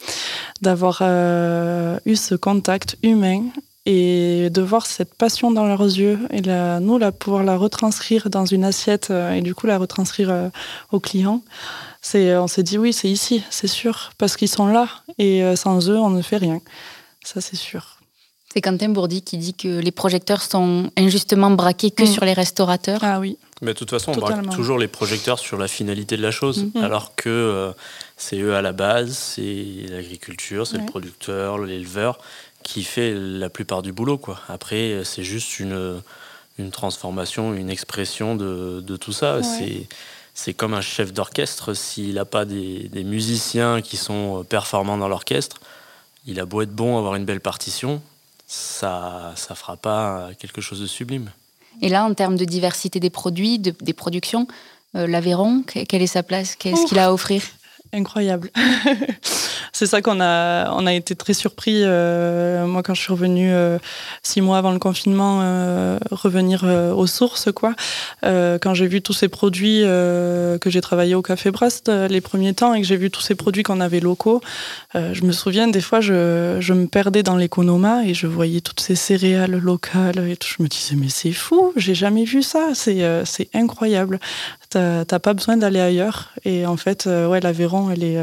d'avoir 0.61 1.01
eu 1.01 2.15
ce 2.15 2.35
contact 2.35 2.97
humain 3.03 3.45
et 3.85 4.49
de 4.49 4.61
voir 4.61 4.85
cette 4.85 5.13
passion 5.15 5.51
dans 5.51 5.65
leurs 5.65 5.83
yeux, 5.83 6.19
et 6.31 6.41
la, 6.41 6.79
nous, 6.79 6.97
là, 6.97 7.11
pouvoir 7.11 7.43
la 7.43 7.55
retranscrire 7.57 8.29
dans 8.29 8.45
une 8.45 8.63
assiette, 8.63 9.11
et 9.11 9.41
du 9.41 9.55
coup 9.55 9.67
la 9.67 9.77
retranscrire 9.77 10.51
aux 10.91 10.99
clients, 10.99 11.41
on 12.13 12.47
s'est 12.47 12.63
dit 12.63 12.77
oui, 12.77 12.93
c'est 12.93 13.09
ici, 13.09 13.43
c'est 13.49 13.67
sûr, 13.67 14.11
parce 14.17 14.37
qu'ils 14.37 14.49
sont 14.49 14.67
là, 14.67 14.87
et 15.17 15.55
sans 15.55 15.89
eux, 15.89 15.97
on 15.97 16.09
ne 16.09 16.21
fait 16.21 16.37
rien. 16.37 16.59
Ça, 17.23 17.41
c'est 17.41 17.57
sûr. 17.57 17.96
C'est 18.57 18.61
Quentin 18.61 18.89
Bourdi 18.89 19.21
qui 19.21 19.37
dit 19.37 19.53
que 19.53 19.67
les 19.67 19.91
projecteurs 19.91 20.41
sont 20.41 20.89
injustement 20.97 21.51
braqués 21.51 21.91
que 21.91 22.01
mm. 22.01 22.07
sur 22.07 22.25
les 22.25 22.33
restaurateurs. 22.33 23.01
Ah 23.03 23.19
oui. 23.19 23.37
Mais 23.61 23.73
de 23.73 23.77
toute 23.77 23.91
façon, 23.91 24.13
on 24.13 24.19
braque 24.19 24.49
toujours 24.49 24.79
les 24.79 24.87
projecteurs 24.87 25.37
sur 25.37 25.59
la 25.59 25.67
finalité 25.67 26.17
de 26.17 26.23
la 26.23 26.31
chose, 26.31 26.65
mm. 26.73 26.83
alors 26.83 27.13
que 27.15 27.29
euh, 27.29 27.71
c'est 28.17 28.39
eux 28.39 28.55
à 28.55 28.63
la 28.63 28.71
base, 28.71 29.15
c'est 29.15 29.85
l'agriculture, 29.91 30.65
c'est 30.65 30.79
le 30.79 30.87
producteur, 30.87 31.59
l'éleveur 31.59 32.17
qui 32.63 32.83
fait 32.83 33.13
la 33.13 33.51
plupart 33.51 33.83
du 33.83 33.93
boulot. 33.93 34.17
Quoi. 34.17 34.39
Après, 34.49 35.03
c'est 35.03 35.23
juste 35.23 35.59
une, 35.59 36.01
une 36.57 36.71
transformation, 36.71 37.53
une 37.53 37.69
expression 37.69 38.35
de, 38.35 38.81
de 38.81 38.97
tout 38.97 39.13
ça. 39.13 39.43
C'est 39.43 39.87
c'est 40.33 40.55
comme 40.55 40.73
un 40.73 40.81
chef 40.81 41.13
d'orchestre, 41.13 41.75
s'il 41.75 42.15
n'a 42.15 42.25
pas 42.25 42.45
des, 42.45 42.89
des, 42.89 43.03
musiciens 43.03 43.81
qui 43.81 43.97
sont 43.97 44.43
performants 44.47 44.97
dans 44.97 45.07
l'orchestre, 45.07 45.59
il 46.27 46.39
a 46.39 46.45
beau 46.45 46.61
être 46.61 46.73
bon, 46.73 46.97
avoir 46.97 47.15
une 47.15 47.25
belle 47.25 47.41
partition, 47.41 48.03
ça 48.47 49.33
ça 49.35 49.55
fera 49.55 49.77
pas 49.77 50.29
quelque 50.39 50.61
chose 50.61 50.81
de 50.81 50.87
sublime. 50.87 51.29
Et 51.81 51.89
là, 51.89 52.05
en 52.05 52.13
termes 52.13 52.37
de 52.37 52.45
diversité 52.45 52.99
des 52.99 53.11
produits, 53.11 53.59
des 53.59 53.93
productions, 53.93 54.47
euh, 54.95 55.05
l'Aveyron, 55.05 55.63
quelle 55.63 56.01
est 56.01 56.07
sa 56.07 56.23
place? 56.23 56.55
Qu'est-ce 56.55 56.87
qu'il 56.87 56.97
a 56.97 57.07
à 57.07 57.11
offrir? 57.11 57.43
Incroyable. 57.93 58.49
c'est 59.77 59.85
ça 59.85 60.01
qu'on 60.01 60.19
a, 60.19 60.71
on 60.71 60.87
a 60.87 60.93
été 60.93 61.15
très 61.15 61.33
surpris. 61.33 61.81
Euh, 61.83 62.65
moi, 62.65 62.83
quand 62.83 62.95
je 62.95 63.01
suis 63.01 63.13
revenue 63.13 63.53
euh, 63.53 63.77
six 64.23 64.41
mois 64.41 64.57
avant 64.57 64.71
le 64.71 64.79
confinement, 64.79 65.39
euh, 65.41 65.99
revenir 66.11 66.63
aux 66.63 67.07
sources, 67.07 67.51
quoi. 67.51 67.75
quand 68.23 68.73
j'ai 68.73 68.87
vu 68.87 69.01
tous 69.01 69.13
ces 69.13 69.27
produits 69.27 69.81
que 69.81 70.59
j'ai 70.65 70.81
travaillé 70.81 71.15
au 71.15 71.21
Café 71.21 71.51
Brest 71.51 71.89
les 71.89 72.21
premiers 72.21 72.53
temps 72.53 72.73
et 72.73 72.81
que 72.81 72.87
j'ai 72.87 72.97
vu 72.97 73.11
tous 73.11 73.21
ces 73.21 73.35
produits 73.35 73.63
qu'on 73.63 73.79
avait 73.79 73.99
locaux, 73.99 74.41
je 74.95 75.23
me 75.23 75.31
souviens 75.31 75.67
des 75.67 75.81
fois, 75.81 76.01
je, 76.01 76.57
je 76.59 76.73
me 76.73 76.87
perdais 76.87 77.23
dans 77.23 77.35
l'économa 77.35 78.03
et 78.05 78.13
je 78.13 78.27
voyais 78.27 78.61
toutes 78.61 78.79
ces 78.79 78.95
céréales 78.95 79.57
locales 79.57 80.27
et 80.29 80.37
tout. 80.37 80.49
Je 80.57 80.63
me 80.63 80.67
disais, 80.67 80.95
mais 80.95 81.09
c'est 81.09 81.31
fou, 81.31 81.73
j'ai 81.75 81.95
jamais 81.95 82.23
vu 82.23 82.41
ça. 82.41 82.69
C'est, 82.73 83.03
c'est 83.25 83.49
incroyable. 83.53 84.19
T'as 84.69 85.19
pas 85.19 85.33
besoin 85.33 85.57
d'aller 85.57 85.79
ailleurs. 85.79 86.31
Et 86.45 86.65
en 86.65 86.77
fait, 86.77 87.05
ouais, 87.05 87.39
l'Aveyron, 87.39 87.89
elle 87.89 88.03
est 88.03 88.19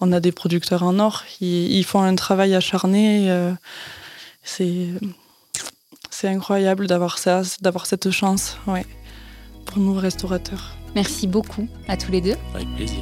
on 0.00 0.12
a 0.12 0.20
des 0.20 0.32
producteurs 0.32 0.82
en 0.82 0.98
or. 0.98 1.24
Ils, 1.40 1.84
font 1.84 2.02
un 2.02 2.14
travail 2.14 2.54
acharné. 2.54 3.30
c'est 4.42 4.88
c'est 6.14 6.28
incroyable 6.28 6.86
d'avoir 6.86 7.18
ça, 7.18 7.42
d'avoir 7.60 7.86
cette 7.86 8.12
chance, 8.12 8.56
ouais, 8.68 8.86
pour 9.66 9.78
nous 9.78 9.94
restaurateurs. 9.94 10.76
Merci 10.94 11.26
beaucoup 11.26 11.66
à 11.88 11.96
tous 11.96 12.12
les 12.12 12.20
deux. 12.20 12.36
Avec 12.54 12.72
plaisir. 12.76 13.00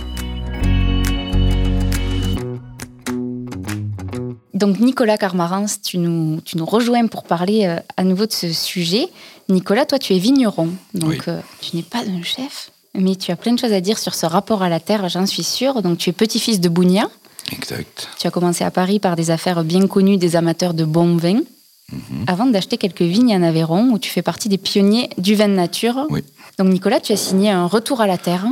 Donc 4.54 4.81
Nicolas 4.81 5.19
Carmarans, 5.19 5.66
tu 5.85 5.99
nous, 5.99 6.40
tu 6.40 6.57
nous 6.57 6.64
rejoins 6.64 7.07
pour 7.07 7.25
parler 7.25 7.66
euh, 7.66 7.76
à 7.99 8.04
nouveau 8.04 8.26
de 8.26 8.33
ce 8.33 8.50
sujet. 8.52 9.09
Nicolas, 9.49 9.87
toi 9.87 9.99
tu 9.99 10.15
es 10.15 10.19
vigneron, 10.19 10.71
donc 10.95 11.29
euh, 11.29 11.41
tu 11.61 11.77
n'es 11.77 11.83
pas 11.83 11.99
un 11.99 12.23
chef, 12.23 12.71
mais 12.95 13.17
tu 13.17 13.31
as 13.31 13.37
plein 13.37 13.53
de 13.53 13.59
choses 13.59 13.73
à 13.73 13.81
dire 13.81 13.99
sur 13.99 14.15
ce 14.15 14.27
rapport 14.27 14.63
à 14.63 14.69
la 14.69 14.81
terre, 14.81 15.09
j'en 15.09 15.27
suis 15.27 15.45
sûre. 15.45 15.83
Donc 15.83 15.99
tu 15.99 16.11
es 16.11 16.13
petit-fils 16.13 16.61
de 16.61 16.69
Bounia. 16.69 17.11
Exact. 17.53 18.09
Tu 18.19 18.27
as 18.27 18.31
commencé 18.31 18.65
à 18.65 18.71
Paris 18.71 18.99
par 19.01 19.17
des 19.17 19.31
affaires 19.31 19.65
bien 19.65 19.87
connues 19.87 20.17
des 20.17 20.37
amateurs 20.37 20.75
de 20.75 20.85
bons 20.85 21.17
vins. 21.17 21.41
Mhm. 21.91 22.25
Avant 22.27 22.47
d'acheter 22.47 22.79
quelques 22.79 23.03
vignes 23.03 23.35
en 23.35 23.43
Aveyron, 23.43 23.91
où 23.91 23.99
tu 23.99 24.11
fais 24.11 24.23
partie 24.23 24.49
des 24.49 24.59
pionniers 24.59 25.11
du 25.19 25.35
vin 25.35 25.49
de 25.49 25.55
nature. 25.55 26.07
Oui. 26.09 26.23
Donc 26.59 26.69
Nicolas, 26.69 27.01
tu 27.01 27.13
as 27.13 27.17
signé 27.17 27.51
un 27.51 27.67
retour 27.67 28.01
à 28.01 28.07
la 28.07 28.19
terre 28.19 28.47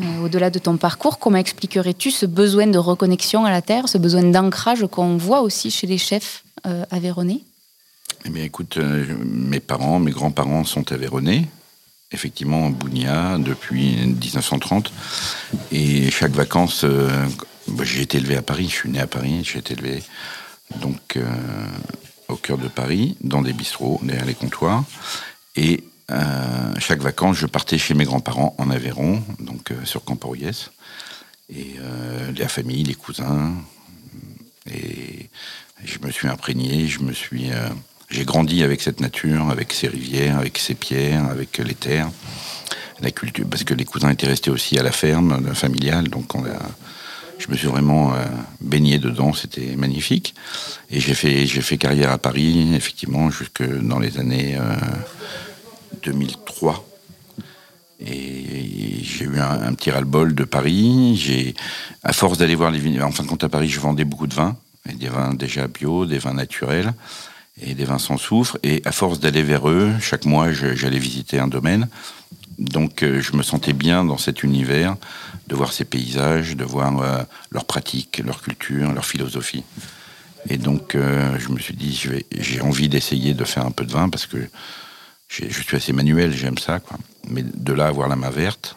euh, 0.00 0.24
au-delà 0.24 0.50
de 0.50 0.58
ton 0.58 0.76
parcours, 0.76 1.18
comment 1.18 1.38
expliquerais-tu 1.38 2.10
ce 2.10 2.24
besoin 2.24 2.68
de 2.68 2.78
reconnexion 2.78 3.44
à 3.44 3.50
la 3.50 3.62
terre, 3.62 3.88
ce 3.88 3.98
besoin 3.98 4.22
d'ancrage 4.22 4.86
qu'on 4.86 5.16
voit 5.16 5.40
aussi 5.40 5.70
chez 5.72 5.88
les 5.88 5.98
chefs 5.98 6.44
euh, 6.66 6.84
aveyronnais 6.90 7.40
Eh 8.24 8.30
bien, 8.30 8.44
écoute, 8.44 8.76
euh, 8.78 9.04
mes 9.24 9.60
parents, 9.60 9.98
mes 9.98 10.10
grands-parents 10.10 10.64
sont 10.64 10.92
aveyronnais, 10.92 11.46
effectivement, 12.12 12.70
Bounia, 12.70 13.38
depuis 13.38 13.96
1930. 13.96 14.92
Et 15.72 16.10
chaque 16.10 16.32
vacances, 16.32 16.84
bah, 17.68 17.84
j'ai 17.84 18.02
été 18.02 18.18
élevé 18.18 18.36
à 18.36 18.42
Paris, 18.42 18.68
je 18.68 18.74
suis 18.74 18.90
né 18.90 19.00
à 19.00 19.06
Paris, 19.06 19.42
j'ai 19.44 19.58
été 19.58 19.74
élevé 19.74 20.02
donc 20.80 21.18
au 22.28 22.36
cœur 22.36 22.58
de 22.58 22.68
Paris, 22.68 23.16
dans 23.20 23.42
des 23.42 23.52
bistrots, 23.52 24.00
derrière 24.02 24.26
les 24.26 24.34
comptoirs. 24.34 24.84
Et 25.56 25.82
euh, 26.10 26.74
chaque 26.78 27.00
vacances, 27.00 27.36
je 27.36 27.46
partais 27.46 27.78
chez 27.78 27.94
mes 27.94 28.04
grands-parents 28.04 28.54
en 28.58 28.70
Aveyron, 28.70 29.22
donc 29.40 29.70
euh, 29.70 29.84
sur 29.84 30.04
Camporiès. 30.04 30.70
Et 31.50 31.74
euh, 31.80 32.32
la 32.36 32.48
famille, 32.48 32.82
les 32.82 32.94
cousins. 32.94 33.54
Et 34.70 35.28
je 35.84 35.98
me 36.00 36.10
suis 36.10 36.28
imprégné, 36.28 36.86
je 36.86 37.00
me 37.00 37.12
suis. 37.12 37.50
J'ai 38.10 38.24
grandi 38.24 38.62
avec 38.62 38.80
cette 38.80 39.00
nature, 39.00 39.50
avec 39.50 39.72
ces 39.72 39.88
rivières, 39.88 40.38
avec 40.38 40.58
ces 40.58 40.74
pierres, 40.74 41.26
avec 41.26 41.58
les 41.58 41.74
terres, 41.74 42.10
la 43.00 43.10
culture, 43.10 43.46
parce 43.48 43.64
que 43.64 43.74
les 43.74 43.84
cousins 43.84 44.10
étaient 44.10 44.26
restés 44.26 44.50
aussi 44.50 44.78
à 44.78 44.82
la 44.82 44.92
ferme 44.92 45.54
familiale, 45.54 46.08
donc 46.08 46.34
on 46.34 46.44
a, 46.44 46.58
je 47.38 47.48
me 47.50 47.56
suis 47.56 47.68
vraiment 47.68 48.14
baigné 48.60 48.98
dedans, 48.98 49.32
c'était 49.32 49.76
magnifique. 49.76 50.34
Et 50.90 51.00
j'ai 51.00 51.14
fait, 51.14 51.46
j'ai 51.46 51.60
fait 51.60 51.76
carrière 51.76 52.10
à 52.10 52.18
Paris, 52.18 52.74
effectivement, 52.74 53.30
jusque 53.30 53.62
dans 53.62 53.98
les 53.98 54.18
années 54.18 54.58
2003. 56.02 56.84
Et 58.00 59.00
j'ai 59.02 59.24
eu 59.24 59.38
un, 59.38 59.74
petit 59.74 59.90
ras-le-bol 59.90 60.34
de 60.34 60.44
Paris. 60.44 61.16
J'ai, 61.16 61.54
à 62.02 62.12
force 62.12 62.38
d'aller 62.38 62.54
voir 62.54 62.70
les 62.70 62.78
vignes, 62.78 63.02
en 63.02 63.12
fin 63.12 63.22
de 63.22 63.28
compte 63.28 63.44
à 63.44 63.48
Paris, 63.48 63.68
je 63.68 63.80
vendais 63.80 64.04
beaucoup 64.04 64.26
de 64.26 64.34
vins, 64.34 64.56
des 64.92 65.08
vins 65.08 65.34
déjà 65.34 65.68
bio, 65.68 66.06
des 66.06 66.18
vins 66.18 66.34
naturels 66.34 66.92
et 67.60 67.74
des 67.74 67.84
vins 67.84 67.98
sans 67.98 68.16
soufre. 68.16 68.58
Et 68.62 68.82
à 68.84 68.92
force 68.92 69.20
d'aller 69.20 69.42
vers 69.42 69.68
eux, 69.68 69.92
chaque 70.00 70.24
mois, 70.24 70.52
j'allais 70.52 70.98
visiter 70.98 71.38
un 71.38 71.48
domaine. 71.48 71.88
Donc, 72.58 73.02
euh, 73.02 73.20
je 73.20 73.36
me 73.36 73.42
sentais 73.42 73.72
bien 73.72 74.04
dans 74.04 74.18
cet 74.18 74.42
univers, 74.42 74.96
de 75.46 75.54
voir 75.54 75.72
ces 75.72 75.84
paysages, 75.84 76.56
de 76.56 76.64
voir 76.64 77.00
euh, 77.00 77.22
leurs 77.50 77.64
pratiques, 77.64 78.20
leur 78.24 78.42
culture, 78.42 78.92
leur 78.92 79.06
philosophie. 79.06 79.62
Et 80.50 80.56
donc, 80.56 80.94
euh, 80.94 81.38
je 81.38 81.50
me 81.50 81.58
suis 81.58 81.74
dit, 81.74 82.00
j'ai 82.32 82.60
envie 82.60 82.88
d'essayer 82.88 83.34
de 83.34 83.44
faire 83.44 83.64
un 83.64 83.70
peu 83.70 83.84
de 83.84 83.92
vin 83.92 84.08
parce 84.08 84.26
que 84.26 84.38
je 85.28 85.44
suis 85.48 85.76
assez 85.76 85.92
manuel, 85.92 86.32
j'aime 86.32 86.58
ça. 86.58 86.80
Mais 87.28 87.42
de 87.42 87.72
là 87.72 87.86
avoir 87.86 88.08
la 88.08 88.16
main 88.16 88.30
verte, 88.30 88.76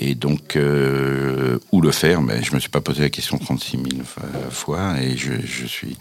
et 0.00 0.16
donc, 0.16 0.56
euh, 0.56 1.58
où 1.70 1.80
le 1.80 1.92
faire? 1.92 2.20
Mais 2.20 2.42
Je 2.42 2.50
ne 2.50 2.56
me 2.56 2.60
suis 2.60 2.68
pas 2.68 2.80
posé 2.80 3.02
la 3.02 3.10
question 3.10 3.38
36 3.38 3.76
000 3.76 3.86
fois 4.50 5.00
et 5.00 5.16
je, 5.16 5.66
suis 5.66 5.96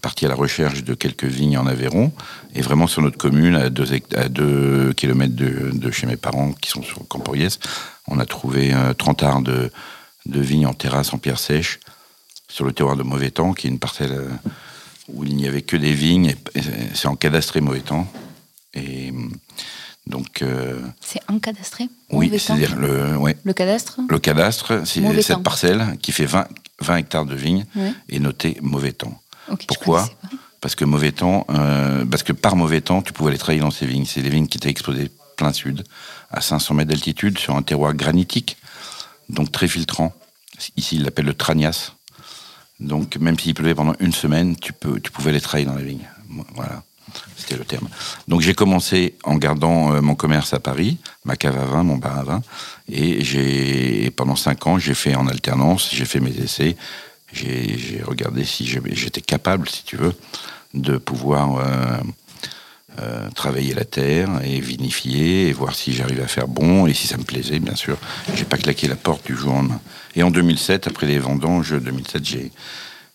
parti 0.00 0.24
à 0.24 0.28
la 0.28 0.36
recherche 0.36 0.84
de 0.84 0.94
quelques 0.94 1.24
vignes 1.24 1.58
en 1.58 1.66
Aveyron 1.66 2.12
et 2.54 2.62
vraiment 2.62 2.86
sur 2.86 3.02
notre 3.02 3.18
commune, 3.18 3.56
à 3.56 3.70
2 3.70 3.84
à 4.16 4.28
deux 4.28 4.92
kilomètres 4.92 5.34
de, 5.34 5.90
chez 5.90 6.06
mes 6.06 6.16
parents 6.16 6.52
qui 6.52 6.70
sont 6.70 6.82
sur 6.82 7.06
Camporiès, 7.08 7.58
on 8.06 8.20
a 8.20 8.26
trouvé 8.26 8.72
30 8.98 9.22
euh, 9.22 9.26
arts 9.26 9.42
de, 9.42 9.70
vignes 10.26 10.66
en 10.66 10.74
terrasse 10.74 11.12
en 11.12 11.18
pierre 11.18 11.40
sèche 11.40 11.80
sur 12.48 12.64
le 12.64 12.72
terroir 12.72 12.96
de 12.96 13.02
Mauvais 13.02 13.30
Temps, 13.30 13.52
qui 13.52 13.66
est 13.66 13.70
une 13.70 13.80
parcelle 13.80 14.12
euh, 14.12 14.28
où 15.08 15.24
il 15.24 15.34
n'y 15.34 15.48
avait 15.48 15.62
que 15.62 15.76
des 15.76 15.92
vignes, 15.92 16.36
c'est 16.94 17.08
en 17.08 17.16
cadastré 17.16 17.60
Mauvais 17.60 17.80
Temps. 17.80 18.06
Et 18.74 19.12
donc. 20.06 20.42
Euh, 20.42 20.80
c'est 21.00 21.20
encadastré 21.28 21.88
Oui, 22.10 22.30
c'est-à-dire 22.38 22.76
le, 22.76 23.16
ouais, 23.16 23.36
le 23.44 23.52
cadastre 23.52 24.00
Le 24.08 24.18
cadastre, 24.18 24.82
c'est 24.84 25.22
cette 25.22 25.42
parcelle 25.42 25.96
qui 26.02 26.12
fait 26.12 26.26
20, 26.26 26.46
20 26.80 26.96
hectares 26.96 27.26
de 27.26 27.34
vignes 27.34 27.64
et 28.08 28.18
notée 28.18 28.58
mauvais 28.62 28.92
temps. 28.92 29.20
Pourquoi 29.66 30.08
Parce 30.60 30.74
que 30.74 30.84
mauvais 30.84 31.12
temps, 31.12 31.46
euh, 31.50 32.04
parce 32.04 32.22
que 32.22 32.32
par 32.32 32.56
mauvais 32.56 32.80
temps, 32.80 33.02
tu 33.02 33.12
pouvais 33.12 33.30
aller 33.30 33.38
travailler 33.38 33.60
dans 33.60 33.70
ces 33.70 33.86
vignes. 33.86 34.06
C'est 34.06 34.22
des 34.22 34.30
vignes 34.30 34.46
qui 34.46 34.58
étaient 34.58 34.70
exposées 34.70 35.10
plein 35.36 35.52
sud, 35.52 35.84
à 36.30 36.40
500 36.40 36.74
mètres 36.74 36.90
d'altitude, 36.90 37.38
sur 37.38 37.56
un 37.56 37.62
terroir 37.62 37.94
granitique, 37.94 38.56
donc 39.28 39.52
très 39.52 39.68
filtrant. 39.68 40.12
Ici, 40.76 40.96
il 40.96 41.02
l'appelle 41.02 41.26
le 41.26 41.34
tranias. 41.34 41.92
Donc, 42.80 43.16
même 43.16 43.38
s'il 43.38 43.54
pleuvait 43.54 43.74
pendant 43.74 43.94
une 44.00 44.12
semaine, 44.12 44.56
tu, 44.56 44.72
peux, 44.72 45.00
tu 45.00 45.10
pouvais 45.10 45.30
aller 45.30 45.40
travailler 45.40 45.66
dans 45.66 45.74
la 45.74 45.82
vigne. 45.82 46.08
Voilà. 46.54 46.82
C'était 47.36 47.56
le 47.56 47.64
terme. 47.64 47.88
Donc 48.28 48.40
j'ai 48.40 48.54
commencé 48.54 49.14
en 49.24 49.36
gardant 49.36 49.92
euh, 49.92 50.00
mon 50.00 50.14
commerce 50.14 50.54
à 50.54 50.60
Paris, 50.60 50.98
ma 51.24 51.36
cave 51.36 51.58
à 51.58 51.64
vin, 51.64 51.82
mon 51.82 51.96
bar 51.96 52.18
à 52.18 52.24
vin, 52.24 52.42
et 52.90 53.22
j'ai 53.24 54.10
pendant 54.10 54.36
cinq 54.36 54.66
ans 54.66 54.78
j'ai 54.78 54.94
fait 54.94 55.14
en 55.14 55.26
alternance, 55.26 55.90
j'ai 55.92 56.04
fait 56.04 56.20
mes 56.20 56.36
essais, 56.38 56.76
j'ai 57.32 58.00
regardé 58.04 58.44
si 58.44 58.66
j'étais 58.66 59.20
capable, 59.20 59.68
si 59.68 59.84
tu 59.84 59.96
veux, 59.96 60.14
de 60.72 60.96
pouvoir 60.96 61.56
euh, 61.56 61.98
euh, 63.00 63.28
travailler 63.30 63.74
la 63.74 63.84
terre 63.84 64.30
et 64.44 64.60
vinifier 64.60 65.48
et 65.48 65.52
voir 65.52 65.74
si 65.74 65.92
j'arrivais 65.92 66.22
à 66.22 66.28
faire 66.28 66.48
bon 66.48 66.86
et 66.86 66.94
si 66.94 67.08
ça 67.08 67.16
me 67.16 67.24
plaisait, 67.24 67.58
bien 67.58 67.74
sûr. 67.74 67.96
J'ai 68.36 68.44
pas 68.44 68.56
claqué 68.56 68.86
la 68.86 68.96
porte 68.96 69.26
du 69.26 69.36
jour 69.36 69.52
au 69.52 69.56
lendemain. 69.56 69.80
Et 70.14 70.22
en 70.22 70.30
2007, 70.30 70.86
après 70.86 71.06
les 71.06 71.18
vendanges 71.18 71.72
2007, 71.72 72.24
j'ai 72.24 72.52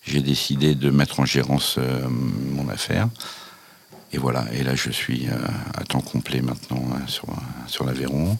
j'ai 0.06 0.20
décidé 0.22 0.74
de 0.74 0.90
mettre 0.90 1.20
en 1.20 1.26
gérance 1.26 1.78
mon 2.08 2.70
affaire. 2.70 3.08
Et 4.12 4.18
voilà, 4.18 4.44
et 4.52 4.62
là 4.62 4.74
je 4.74 4.90
suis 4.90 5.28
euh, 5.28 5.36
à 5.74 5.84
temps 5.84 6.00
complet 6.00 6.42
maintenant 6.42 6.82
hein, 6.94 7.02
sur, 7.06 7.28
sur 7.66 7.84
l'Aveyron. 7.84 8.38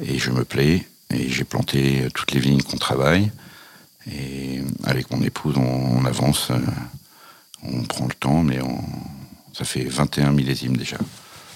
Et 0.00 0.18
je 0.18 0.30
me 0.30 0.44
plais. 0.44 0.86
Et 1.10 1.28
j'ai 1.28 1.44
planté 1.44 2.08
toutes 2.14 2.32
les 2.32 2.40
vignes 2.40 2.62
qu'on 2.62 2.76
travaille. 2.76 3.30
Et 4.10 4.60
avec 4.84 5.10
mon 5.10 5.22
épouse, 5.22 5.56
on, 5.56 6.04
avance. 6.04 6.50
Euh, 6.50 6.58
on 7.62 7.82
prend 7.84 8.06
le 8.06 8.14
temps, 8.14 8.42
mais 8.42 8.60
on, 8.60 8.84
ça 9.52 9.64
fait 9.64 9.84
21 9.84 10.32
millésimes 10.32 10.76
déjà. 10.76 10.98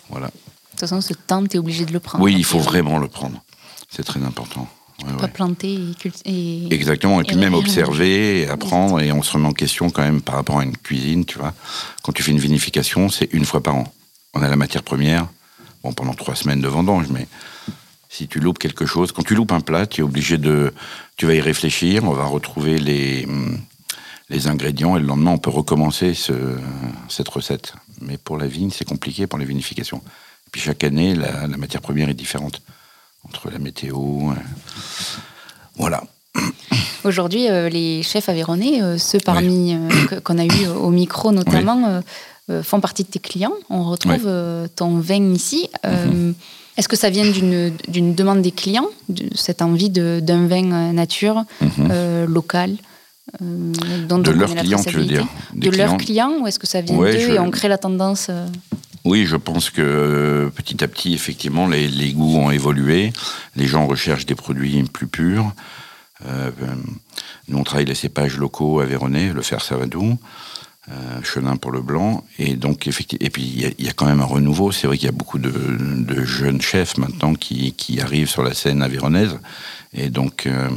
Voilà. 0.09 0.29
De 0.29 0.33
toute 0.71 0.81
façon, 0.81 1.01
ce 1.01 1.13
temps, 1.13 1.45
tu 1.47 1.57
es 1.57 1.59
obligé 1.59 1.85
de 1.85 1.93
le 1.93 2.01
prendre. 2.01 2.25
Oui, 2.25 2.35
il 2.37 2.45
faut 2.45 2.61
vraiment 2.61 2.99
le 2.99 3.09
prendre. 3.09 3.43
C'est 3.91 4.05
très 4.05 4.23
important 4.23 4.69
pas 5.05 5.29
planter 5.29 5.79
et, 6.25 6.75
Exactement, 6.75 7.21
et 7.21 7.25
puis 7.25 7.37
même 7.37 7.55
observer 7.55 8.41
et 8.41 8.49
apprendre, 8.49 9.01
et 9.01 9.13
on 9.13 9.23
se 9.23 9.33
remet 9.33 9.47
en 9.47 9.53
question 9.53 9.91
quand 9.91 10.03
même 10.03 10.21
par 10.21 10.35
rapport 10.35 10.59
à 10.59 10.65
une 10.65 10.77
cuisine, 10.77 11.25
tu 11.25 11.39
vois. 11.39 11.55
Quand 12.03 12.13
tu 12.13 12.23
fais 12.23 12.33
une 12.33 12.41
vinification, 12.41 13.09
c'est 13.09 13.33
une 13.33 13.45
fois 13.45 13.63
par 13.63 13.77
an. 13.77 13.93
On 14.35 14.43
a 14.43 14.49
la 14.49 14.57
matière 14.57 14.83
première, 14.83 15.29
bon, 15.83 15.93
pendant 15.93 16.15
trois 16.15 16.35
semaines 16.35 16.61
de 16.61 16.69
vendange, 16.69 17.07
mais 17.11 17.29
si 18.09 18.27
tu 18.27 18.41
loupes 18.41 18.59
quelque 18.59 18.87
chose, 18.87 19.13
quand 19.13 19.23
tu 19.23 19.35
loupes 19.35 19.53
un 19.53 19.61
plat, 19.61 19.87
tu 19.87 20.01
es 20.01 20.05
obligé 20.05 20.39
de. 20.39 20.73
Tu 21.17 21.27
vas 21.27 21.35
y 21.35 21.41
réfléchir, 21.41 22.05
on 22.05 22.13
va 22.13 22.25
retrouver 22.25 22.79
les, 22.79 23.27
les 24.31 24.47
ingrédients, 24.49 24.97
et 24.97 25.01
le 25.01 25.07
lendemain, 25.07 25.33
on 25.33 25.39
peut 25.39 25.51
recommencer 25.51 26.15
ce, 26.15 26.33
cette 27.09 27.29
recette. 27.29 27.75
Mais 28.01 28.17
pour 28.17 28.37
la 28.37 28.47
vigne, 28.47 28.71
c'est 28.71 28.89
compliqué 28.89 29.27
pour 29.27 29.39
les 29.39 29.45
vinifications. 29.45 29.99
Et 29.99 30.51
puis 30.51 30.61
chaque 30.61 30.83
année, 30.83 31.15
la 31.15 31.47
matière 31.49 31.83
première 31.83 32.09
est 32.09 32.15
différente 32.15 32.63
entre 33.25 33.51
la 33.51 33.59
météo. 33.59 33.97
Euh, 33.97 34.35
voilà. 35.77 36.03
Aujourd'hui, 37.05 37.49
euh, 37.49 37.69
les 37.69 38.03
chefs 38.03 38.29
aveyronnais, 38.29 38.83
euh, 38.83 38.99
ceux 38.99 39.19
parmi 39.19 39.77
qu'on 40.25 40.39
a 40.39 40.45
eu 40.45 40.67
au 40.67 40.91
micro 40.91 41.33
notamment, 41.33 42.03
font 42.63 42.81
partie 42.81 43.05
de 43.05 43.09
tes 43.09 43.19
clients. 43.19 43.53
On 43.69 43.85
retrouve 43.85 44.29
ton 44.75 44.99
vin 44.99 45.33
ici. 45.33 45.69
Mhm. 45.85 46.35
Est-ce 46.77 46.89
que 46.89 46.97
ça 46.97 47.11
vient 47.11 47.31
d'une 47.31 48.15
demande 48.15 48.41
des 48.41 48.53
clients, 48.53 48.89
de 49.09 49.29
cette 49.35 49.63
envie 49.63 49.91
d'un 49.91 50.47
vin 50.47 50.93
nature, 50.93 51.45
mhm. 51.61 52.25
local 52.25 52.77
de 53.41 54.31
leurs 54.31 54.55
clients, 54.55 54.83
tu 54.83 54.97
veux 54.97 55.05
dire 55.05 55.27
De 55.55 55.71
leurs 55.71 55.99
clients, 55.99 56.41
ou 56.41 56.47
est-ce 56.47 56.59
que 56.59 56.67
ça 56.67 56.81
vient 56.81 56.97
d'eux 56.97 57.35
et 57.35 57.39
on 57.39 57.51
crée 57.51 57.69
la 57.69 57.79
tendance 57.79 58.31
oui, 59.05 59.27
je 59.27 59.37
pense 59.37 59.71
que 59.71 59.83
euh, 59.83 60.51
petit 60.51 60.83
à 60.83 60.89
petit, 60.89 61.15
effectivement, 61.15 61.67
les, 61.67 62.13
goûts 62.13 62.37
ont 62.37 62.51
évolué. 62.51 63.13
Les 63.57 63.67
gens 63.67 63.87
recherchent 63.87 64.27
des 64.27 64.35
produits 64.35 64.83
plus 64.85 65.07
purs. 65.07 65.53
Euh, 66.27 66.51
Nous, 67.49 67.59
on 67.59 67.65
travaille 67.65 67.87
les 67.87 67.95
cépages 67.95 68.37
locaux 68.37 68.81
avéronnais, 68.81 69.33
le 69.33 69.43
fer 69.43 69.63
savadou, 69.63 70.19
euh, 70.91 71.23
chenin 71.23 71.57
pour 71.57 71.71
le 71.71 71.83
blanc. 71.83 72.25
Et 72.39 72.55
donc, 72.55 72.87
effectivement, 72.87 73.27
et 73.27 73.29
puis 73.29 73.43
il 73.43 73.85
y, 73.85 73.89
a 73.91 73.93
quand 73.93 74.07
même 74.07 74.23
un 74.23 74.25
renouveau. 74.25 74.73
C'est 74.73 74.87
vrai 74.87 74.97
qu'il 74.97 75.05
y 75.05 75.11
a 75.11 75.13
beaucoup 75.13 75.39
de, 75.39 76.25
jeunes 76.25 76.63
chefs 76.63 76.97
maintenant 76.97 77.35
qui, 77.35 78.01
arrivent 78.01 78.31
sur 78.31 78.43
la 78.43 78.55
scène 78.55 78.83
avéronnaise. 78.83 79.39
Et 79.93 80.09
donc, 80.09 80.47
euh, 80.47 80.71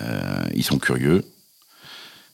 euh, 0.00 0.44
ils 0.54 0.64
sont 0.64 0.78
curieux. 0.78 1.22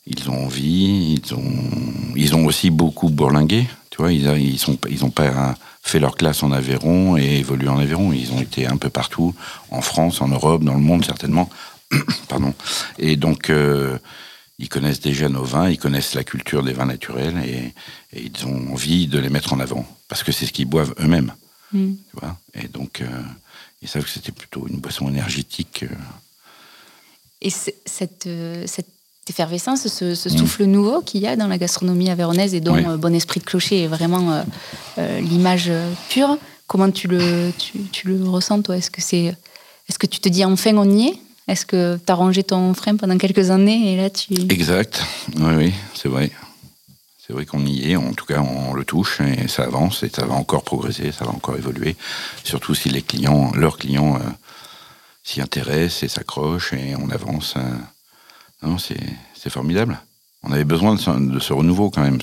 Ils 0.07 0.31
ont 0.31 0.45
envie, 0.45 1.19
ils 1.21 1.35
ont, 1.35 2.13
ils 2.15 2.37
ont 2.37 2.47
aussi 2.47 2.71
beaucoup 2.71 3.09
bourlingué. 3.09 3.67
Tu 3.95 4.03
vois, 4.03 4.13
ils, 4.13 4.27
ils 4.41 4.59
sont, 4.59 4.77
ils 4.91 5.05
ont 5.05 5.11
pas 5.11 5.55
fait 5.81 6.01
leur 6.01 6.17
classe 6.17 6.43
en 6.43 6.51
Aveyron 6.51 7.17
et 7.17 7.39
évolué 7.39 7.69
en 7.69 7.79
Aveyron. 7.79 8.13
Ils 8.13 8.33
ont 8.33 8.41
été 8.41 8.67
un 8.67 8.77
peu 8.77 8.91
partout, 8.91 9.37
en 9.71 9.83
France, 9.83 10.21
en 10.21 10.27
Europe, 10.27 10.65
dans 10.65 10.75
le 10.75 10.81
monde 10.81 11.05
certainement. 11.05 11.49
Pardon. 12.29 12.55
Et 12.99 13.15
donc, 13.15 13.51
euh, 13.51 13.97
ils 14.59 14.69
connaissent 14.69 14.99
déjà 14.99 15.29
nos 15.29 15.45
vins, 15.45 15.71
ils 15.71 15.79
connaissent 15.79 16.15
la 16.15 16.25
culture 16.25 16.65
des 16.65 16.73
vins 16.73 16.87
naturels 16.87 17.37
et, 17.47 17.73
ils 18.21 18.47
ont 18.47 18.73
envie 18.73 19.07
de 19.07 19.21
les 19.21 19.29
mettre 19.29 19.53
en 19.53 19.61
avant 19.61 19.87
parce 20.09 20.25
que 20.25 20.33
c'est 20.33 20.47
ce 20.47 20.53
qu'ils 20.53 20.67
boivent 20.67 20.97
eux-mêmes. 20.99 21.33
Mm. 21.73 21.93
Tu 21.93 22.21
vois 22.21 22.37
et 22.55 22.67
donc, 22.67 23.01
euh, 23.01 23.07
ils 23.81 23.87
savent 23.87 24.03
que 24.03 24.11
c'était 24.11 24.33
plutôt 24.33 24.67
une 24.67 24.79
boisson 24.79 25.09
énergétique. 25.09 25.85
Euh. 25.85 25.95
Et 27.43 27.51
cette, 27.51 28.29
cette 28.67 28.94
effervescence, 29.29 29.89
ce, 29.89 30.29
mm. 30.29 30.37
souffle 30.37 30.65
nouveau 30.65 31.01
qu'il 31.01 31.21
y 31.21 31.27
a 31.27 31.37
dans 31.37 31.49
la 31.49 31.59
gastronomie 31.59 32.11
avéronnaise 32.11 32.55
et 32.55 32.61
dont 32.61 32.97
Bon 32.97 33.15
Esprit 33.15 33.41
de 33.41 33.45
Clocher 33.45 33.85
est 33.85 33.87
vraiment 33.89 34.45
l'image 34.99 35.71
pure, 36.09 36.39
comment 36.67 36.91
tu 36.91 37.09
le, 37.09 37.53
tu, 37.59 37.79
tu 37.93 38.09
le 38.09 38.29
ressens, 38.29 38.63
toi? 38.63 38.77
Est-ce 38.77 38.91
que, 38.91 39.01
c'est, 39.01 39.35
est-ce 39.89 39.99
que 39.99 40.07
tu 40.07 40.21
te 40.21 40.29
dis 40.29 40.45
enfin 40.45 40.77
on 40.77 40.91
y 40.91 41.09
est? 41.09 41.19
Est-ce 41.47 41.67
que 41.67 41.99
tu 42.05 42.13
as 42.13 42.15
rangé 42.15 42.43
ton 42.43 42.73
frein 42.73 42.97
pendant 42.97 43.19
quelques 43.19 43.51
années 43.51 43.93
et 43.93 43.97
là 43.97 44.09
tu... 44.09 44.35
Exact, 44.49 45.05
oui, 45.37 45.55
oui, 45.57 45.75
c'est 45.95 46.09
vrai. 46.09 46.31
C'est 47.27 47.33
vrai 47.33 47.47
qu'on 47.47 47.65
y 47.65 47.91
est, 47.91 47.97
en 47.97 48.13
tout 48.13 48.27
cas 48.27 48.41
on 48.41 48.75
le 48.75 48.85
touche 48.85 49.21
et 49.21 49.49
ça 49.49 49.65
avance 49.65 50.03
et 50.03 50.11
ça 50.11 50.27
va 50.27 50.35
encore 50.35 50.63
progresser, 50.63 51.11
ça 51.11 51.25
va 51.25 51.31
encore 51.31 51.57
évoluer. 51.57 51.97
Surtout 52.45 52.75
si 52.75 52.91
les 52.91 53.03
clients, 53.03 53.51
leurs 53.55 53.79
clients 53.79 54.17
euh, 54.17 54.31
s'y 55.23 55.41
intéressent 55.41 56.03
et 56.03 56.09
s'accrochent 56.09 56.75
et 56.75 56.95
on 56.97 57.09
avance. 57.11 57.55
Euh, 57.57 57.61
non, 58.65 58.79
c'est 58.79 59.51
formidable. 59.51 60.01
On 60.43 60.53
avait 60.53 60.65
besoin 60.65 60.95
de 60.95 61.39
ce, 61.39 61.53
renouveau 61.53 61.91
quand 61.91 62.03
même, 62.03 62.19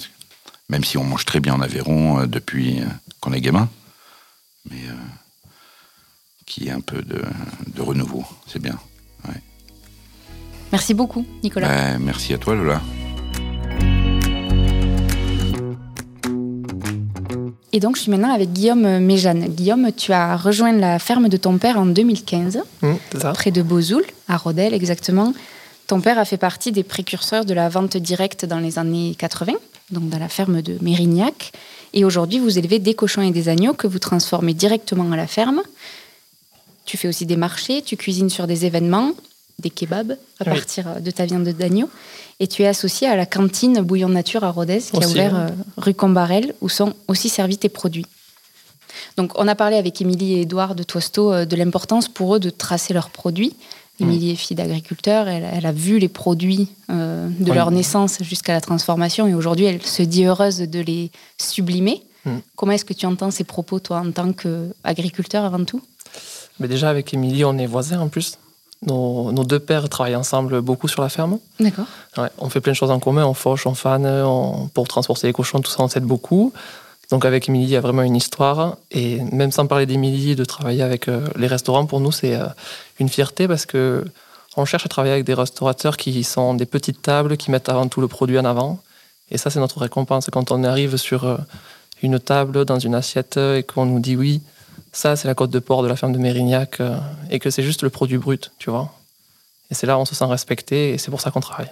même 0.69 0.83
si 0.83 0.98
on 0.98 1.03
mange 1.03 1.25
très 1.25 1.39
bien 1.39 1.53
en 1.53 1.62
Aveyron 1.62 2.19
euh, 2.19 2.25
depuis 2.27 2.81
qu'on 3.19 3.33
est 3.33 3.41
gamin. 3.41 3.69
Mais 4.69 4.77
qui 6.45 6.67
est 6.67 6.71
un 6.71 6.81
peu 6.81 7.01
de, 7.01 7.21
de 7.67 7.81
renouveau, 7.81 8.24
c'est 8.45 8.62
bien. 8.62 8.77
Merci 10.71 10.93
beaucoup, 10.93 11.25
Nicolas. 11.43 11.67
Ben, 11.67 12.00
merci 12.00 12.33
à 12.33 12.38
toi, 12.38 12.55
Lola. 12.55 12.81
Et 17.74 17.79
donc, 17.79 17.95
je 17.95 18.01
suis 18.01 18.12
maintenant 18.12 18.33
avec 18.33 18.51
Guillaume 18.51 19.00
Méjeanne. 19.00 19.48
Guillaume, 19.48 19.91
tu 19.95 20.13
as 20.13 20.36
rejoint 20.36 20.74
la 20.74 21.00
ferme 21.00 21.29
de 21.29 21.38
ton 21.38 21.57
père 21.57 21.77
en 21.77 21.86
2015, 21.86 22.62
mmh, 22.81 22.93
près 23.33 23.51
de 23.51 23.62
Bozoul, 23.62 24.03
à 24.27 24.38
Rodel 24.38 24.74
exactement. 24.74 25.33
Ton 25.91 26.00
père 26.00 26.17
a 26.17 26.24
fait 26.24 26.38
partie 26.38 26.71
des 26.71 26.83
précurseurs 26.83 27.43
de 27.43 27.53
la 27.53 27.67
vente 27.67 27.98
directe 27.98 28.45
dans 28.45 28.60
les 28.60 28.79
années 28.79 29.13
80, 29.19 29.51
donc 29.89 30.07
dans 30.07 30.19
la 30.19 30.29
ferme 30.29 30.62
de 30.62 30.77
Mérignac. 30.79 31.51
Et 31.91 32.05
aujourd'hui, 32.05 32.39
vous 32.39 32.57
élevez 32.57 32.79
des 32.79 32.93
cochons 32.93 33.21
et 33.21 33.31
des 33.31 33.50
agneaux 33.50 33.74
que 33.74 33.88
vous 33.88 34.00
transformez 34.00 34.53
directement 34.53 35.12
à 35.12 35.17
la 35.17 35.27
ferme. 35.27 35.62
Tu 36.86 36.95
fais 36.95 37.10
aussi 37.10 37.25
des 37.25 37.36
marchés, 37.36 37.81
tu 37.81 37.98
cuisines 37.98 38.29
sur 38.29 38.48
des 38.48 38.63
événements 38.65 39.12
des 39.60 39.69
kebabs 39.69 40.15
à 40.39 40.45
partir 40.45 40.88
euh, 40.88 41.00
de 41.01 41.12
ta 41.12 41.25
viande 41.25 41.50
d'agneau. 41.50 41.89
Et 42.39 42.48
tu 42.48 42.62
es 42.62 42.67
associé 42.67 43.10
à 43.10 43.17
la 43.17 43.25
cantine 43.25 43.81
Bouillon 43.81 44.07
Nature 44.07 44.45
à 44.45 44.50
Rodez, 44.50 44.79
qui 44.79 45.03
a 45.03 45.05
ouvert 45.10 45.36
euh, 45.36 45.50
rue 45.75 45.93
Combarel, 45.93 46.55
où 46.62 46.69
sont 46.69 46.93
aussi 47.10 47.27
servis 47.27 47.57
tes 47.57 47.67
produits. 47.67 48.05
Donc, 49.17 49.33
on 49.36 49.45
a 49.45 49.55
parlé 49.55 49.75
avec 49.75 50.01
Émilie 50.01 50.36
et 50.36 50.41
Edouard 50.43 50.74
de 50.74 50.83
Toisto 50.83 51.33
euh, 51.33 51.45
de 51.45 51.55
l'importance 51.57 52.07
pour 52.07 52.36
eux 52.36 52.39
de 52.39 52.50
tracer 52.50 52.93
leurs 52.93 53.10
produits. 53.10 53.57
Mm. 54.01 54.10
Émilie 54.10 54.31
est 54.31 54.36
fille 54.36 54.55
d'agriculteur, 54.55 55.27
elle, 55.27 55.65
a 55.65 55.72
vu 55.72 56.00
les 56.00 56.10
produits 56.10 56.67
de 56.89 57.53
leur 57.53 57.72
naissance 57.72 58.22
jusqu'à 58.22 58.53
la 58.53 58.62
transformation 58.62 59.27
et 59.27 59.34
aujourd'hui 59.34 59.65
elle 59.65 59.82
se 59.82 60.04
dit 60.04 60.26
heureuse 60.26 60.60
de 60.60 60.80
les 60.80 61.12
sublimer. 61.38 62.04
Mm. 62.26 62.38
Comment 62.56 62.73
est-ce 62.73 62.86
que 62.86 62.93
tu 62.93 63.06
entends 63.06 63.32
ces 63.32 63.43
propos, 63.43 63.80
toi, 63.80 64.04
en 64.06 64.12
tant 64.12 64.34
qu'agriculteur 64.34 65.45
avant 65.45 65.63
tout? 65.63 65.82
Mais 66.60 66.67
Déjà, 66.67 66.89
avec 66.89 67.13
Émilie, 67.13 67.43
on 67.45 67.58
est 67.58 67.65
voisins 67.65 67.99
en 67.99 68.08
plus. 68.08 68.38
Nos, 68.86 69.32
deux 69.43 69.60
pères 69.60 69.88
travaillent 69.89 70.15
ensemble 70.15 70.62
beaucoup 70.62 70.88
sur 70.88 71.04
la 71.04 71.10
ferme. 71.10 71.38
D'accord. 71.60 71.86
on 72.39 72.49
fait 72.49 72.62
plein 72.62 72.71
de 72.71 72.78
choses 72.78 72.89
en 72.89 72.99
commun, 72.99 73.26
on 73.26 73.36
fauche, 73.36 73.67
on 73.67 73.76
fane, 73.76 74.08
pour 74.73 74.88
transporter 74.88 75.28
les 75.28 75.34
cochons, 75.34 75.60
tout 75.60 75.69
ça, 75.69 75.84
on 75.84 75.88
s'aide 75.88 76.04
beaucoup. 76.04 76.52
Donc 77.12 77.26
avec 77.26 77.50
Émilie, 77.50 77.65
il 77.65 77.71
y 77.71 77.76
a 77.76 77.82
vraiment 77.82 78.02
une 78.04 78.15
histoire. 78.15 78.78
Et 78.89 79.19
même 79.32 79.52
sans 79.52 79.67
parler 79.67 79.86
d'Émilie, 79.86 80.36
de 80.36 80.45
travailler 80.45 80.82
avec 80.82 81.08
euh, 81.08 81.28
les 81.36 81.47
restaurants, 81.47 81.86
pour 81.86 82.00
nous, 82.00 82.12
c'est 82.12 82.36
euh, 82.36 82.45
une 83.00 83.10
fierté 83.10 83.47
parce 83.47 83.65
que 83.65 84.06
on 84.58 84.65
cherche 84.65 84.86
à 84.86 84.89
travailler 84.89 85.13
avec 85.13 85.26
des 85.26 85.34
restaurateurs 85.34 85.95
qui 85.95 86.24
sont 86.24 86.54
des 86.54 86.65
petites 86.65 87.02
tables, 87.02 87.38
qui 87.38 87.52
mettent 87.52 87.69
avant 87.69 87.88
tout 87.88 88.02
le 88.02 88.08
produit 88.08 88.39
en 88.39 88.45
avant. 88.45 88.82
Et 89.30 89.38
ça, 89.38 89.50
c'est 89.50 89.60
notre 89.60 89.80
récompense. 89.80 90.30
Quand 90.32 90.52
on 90.52 90.63
arrive 90.63 90.97
sur 90.97 91.26
euh, 91.26 91.38
une 92.02 92.19
table, 92.19 92.65
dans 92.65 92.80
une 92.80 92.95
assiette, 92.95 93.38
et 93.38 93.63
qu'on 93.63 93.86
nous 93.86 94.00
dit 94.00 94.15
oui, 94.15 94.41
ça, 94.93 95.15
c'est 95.15 95.28
la 95.28 95.36
côte 95.36 95.52
de 95.52 95.60
porc 95.60 95.84
de 95.84 95.88
la 95.88 95.95
ferme 95.95 96.13
de 96.13 96.17
Mérignac, 96.17 96.82
et 97.30 97.39
que 97.39 97.50
c'est 97.50 97.63
juste 97.63 97.82
le 97.84 97.89
produit 97.89 98.17
brut, 98.17 98.52
tu 98.58 98.69
vois. 98.69 98.93
Et 99.69 99.74
c'est 99.74 99.88
là 99.88 99.97
où 99.97 100.02
on 100.02 100.06
se 100.06 100.15
sent 100.15 100.26
respecté, 100.26 100.93
et 100.93 100.97
c'est 100.97 101.12
pour 101.12 101.21
ça 101.21 101.32
qu'on 101.32 101.39
travaille. 101.39 101.71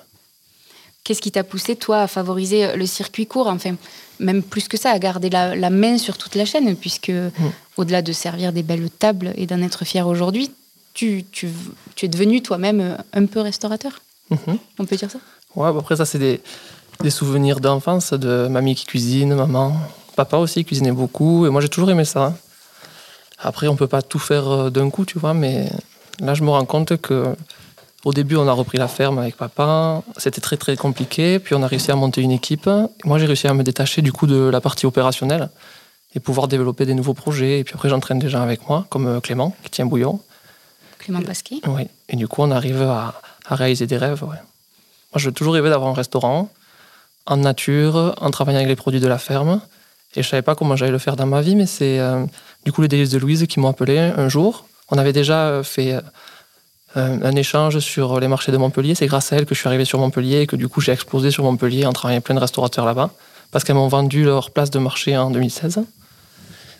Qu'est-ce 1.03 1.21
qui 1.21 1.31
t'a 1.31 1.43
poussé, 1.43 1.75
toi, 1.75 2.01
à 2.01 2.07
favoriser 2.07 2.75
le 2.75 2.85
circuit 2.85 3.25
court 3.25 3.47
Enfin, 3.47 3.75
même 4.19 4.43
plus 4.43 4.67
que 4.67 4.77
ça, 4.77 4.91
à 4.91 4.99
garder 4.99 5.29
la, 5.29 5.69
main 5.69 5.97
sur 5.97 6.17
toute 6.17 6.35
la 6.35 6.45
chaîne, 6.45 6.75
puisque 6.75 7.09
mm. 7.09 7.31
au-delà 7.77 8.01
de 8.01 8.11
servir 8.11 8.53
des 8.53 8.63
belles 8.63 8.89
tables 8.89 9.33
et 9.35 9.47
d'en 9.47 9.61
être 9.61 9.85
fier 9.85 10.07
aujourd'hui, 10.07 10.51
tu, 10.93 11.25
tu, 11.31 11.49
tu, 11.95 12.05
es 12.05 12.09
devenu 12.09 12.41
toi-même 12.41 12.97
un 13.13 13.25
peu 13.25 13.39
restaurateur? 13.39 14.01
Mm-hmm. 14.31 14.57
On 14.79 14.85
peut 14.85 14.97
dire 14.97 15.09
ça? 15.09 15.19
Ouais, 15.55 15.67
après, 15.67 15.95
ça, 15.95 16.05
c'est 16.05 16.19
des, 16.19 16.41
des 17.01 17.09
souvenirs 17.09 17.59
d'enfance, 17.59 18.13
de 18.13 18.47
mamie 18.47 18.75
qui 18.75 18.85
cuisine, 18.85 19.33
maman. 19.33 19.73
Papa 20.15 20.37
aussi 20.37 20.65
cuisinait 20.65 20.91
beaucoup, 20.91 21.45
et 21.45 21.49
moi, 21.49 21.61
j'ai 21.61 21.69
toujours 21.69 21.89
aimé 21.89 22.05
ça. 22.05 22.35
Après, 23.37 23.67
on 23.67 23.75
peut 23.75 23.87
pas 23.87 24.01
tout 24.01 24.19
faire 24.19 24.47
euh, 24.49 24.69
d'un 24.69 24.89
coup, 24.89 25.05
tu 25.05 25.17
vois, 25.17 25.33
mais 25.33 25.69
là, 26.19 26.33
je 26.33 26.43
me 26.43 26.49
rends 26.49 26.65
compte 26.65 26.97
que 26.97 27.35
au 28.05 28.13
début, 28.13 28.35
on 28.35 28.47
a 28.47 28.51
repris 28.51 28.77
la 28.77 28.87
ferme 28.87 29.19
avec 29.19 29.35
papa. 29.35 30.01
C'était 30.17 30.41
très, 30.41 30.57
très 30.57 30.77
compliqué. 30.77 31.39
Puis, 31.39 31.55
on 31.55 31.63
a 31.63 31.67
réussi 31.67 31.91
à 31.91 31.95
monter 31.95 32.21
une 32.21 32.31
équipe. 32.31 32.69
Moi, 33.03 33.19
j'ai 33.19 33.25
réussi 33.25 33.47
à 33.47 33.53
me 33.53 33.63
détacher 33.63 34.01
du 34.01 34.11
coup 34.11 34.27
de 34.27 34.49
la 34.49 34.61
partie 34.61 34.85
opérationnelle 34.85 35.49
et 36.15 36.19
pouvoir 36.19 36.47
développer 36.47 36.85
des 36.85 36.93
nouveaux 36.93 37.13
projets. 37.13 37.59
Et 37.59 37.63
puis 37.63 37.75
après, 37.75 37.89
j'entraîne 37.89 38.19
des 38.19 38.29
gens 38.29 38.41
avec 38.41 38.67
moi, 38.67 38.85
comme 38.89 39.07
euh, 39.07 39.19
Clément, 39.19 39.55
qui 39.63 39.69
tient 39.69 39.85
Bouillon. 39.85 40.19
Clément 40.99 41.21
Pasquier 41.21 41.61
Oui. 41.67 41.87
Et 42.07 42.15
du 42.15 42.27
coup, 42.27 42.41
on 42.41 42.51
arrive 42.51 42.81
à, 42.81 43.21
réaliser 43.49 43.87
des 43.87 43.97
rêves. 43.97 44.23
Moi, 44.23 44.37
je 45.15 45.29
toujours 45.29 45.53
rêvé 45.53 45.69
d'avoir 45.69 45.89
un 45.89 45.93
restaurant 45.93 46.49
en 47.25 47.37
nature, 47.37 48.15
en 48.19 48.31
travaillant 48.31 48.57
avec 48.57 48.69
les 48.69 48.75
produits 48.75 48.99
de 48.99 49.07
la 49.07 49.17
ferme. 49.17 49.61
Et 50.15 50.23
je 50.23 50.27
savais 50.27 50.41
pas 50.41 50.55
comment 50.55 50.75
j'allais 50.75 50.91
le 50.91 50.97
faire 50.97 51.15
dans 51.15 51.27
ma 51.27 51.41
vie, 51.41 51.55
mais 51.55 51.67
c'est 51.67 51.99
euh, 51.99 52.25
du 52.65 52.71
coup 52.71 52.81
les 52.81 52.87
délices 52.87 53.11
de 53.11 53.19
Louise 53.19 53.45
qui 53.47 53.59
m'ont 53.59 53.69
appelé 53.69 53.99
un 53.99 54.27
jour. 54.27 54.65
On 54.89 54.97
avait 54.97 55.13
déjà 55.13 55.47
euh, 55.47 55.63
fait 55.63 55.93
euh, 55.93 56.01
un 56.95 57.35
échange 57.35 57.79
sur 57.79 58.19
les 58.19 58.27
marchés 58.27 58.51
de 58.51 58.57
Montpellier. 58.57 58.95
C'est 58.95 59.07
grâce 59.07 59.31
à 59.31 59.37
elle 59.37 59.45
que 59.45 59.53
je 59.53 59.59
suis 59.59 59.67
arrivé 59.67 59.85
sur 59.85 59.99
Montpellier 59.99 60.41
et 60.41 60.47
que 60.47 60.55
du 60.55 60.67
coup 60.67 60.81
j'ai 60.81 60.91
explosé 60.91 61.31
sur 61.31 61.43
Montpellier 61.43 61.85
en 61.85 61.93
travaillant 61.93 62.17
avec 62.17 62.25
plein 62.25 62.35
de 62.35 62.39
restaurateurs 62.39 62.85
là-bas, 62.85 63.11
parce 63.51 63.63
qu'elles 63.63 63.75
m'ont 63.75 63.87
vendu 63.87 64.23
leur 64.23 64.51
place 64.51 64.71
de 64.71 64.79
marché 64.79 65.15
en 65.15 65.29
2016. 65.29 65.81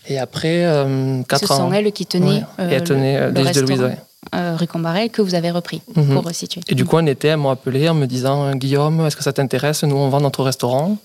Et 0.08 0.17
après, 0.17 0.65
euh, 0.65 1.22
4 1.24 1.52
ans. 1.52 1.56
Ce 1.56 1.62
sont 1.62 1.74
elles 1.74 1.91
qui 1.91 2.06
tenaient, 2.06 2.43
et 2.58 2.63
elles 2.63 2.84
tenaient 2.84 3.28
le, 3.28 3.32
de 3.32 3.60
Louise. 3.62 3.82
Ouais. 3.82 5.10
que 5.10 5.22
vous 5.22 5.36
avez 5.36 5.52
repris 5.52 5.82
mhm. 5.95 6.15
pour 6.15 6.24
resituer. 6.24 6.62
Et 6.67 6.76
du 6.76 6.86
coup, 6.86 6.98
un 6.98 7.06
été, 7.06 7.28
elles 7.28 7.38
m'ont 7.38 7.52
appelé 7.52 7.88
en 7.89 7.93
me 7.93 8.08
disant 8.08 8.56
Guillaume, 8.56 9.06
est-ce 9.06 9.15
que 9.15 9.24
ça 9.24 9.34
t'intéresse? 9.34 9.84
Nous, 9.84 9.95
on 9.95 10.10
vend 10.10 10.22
notre 10.22 10.43
restaurant. 10.43 10.98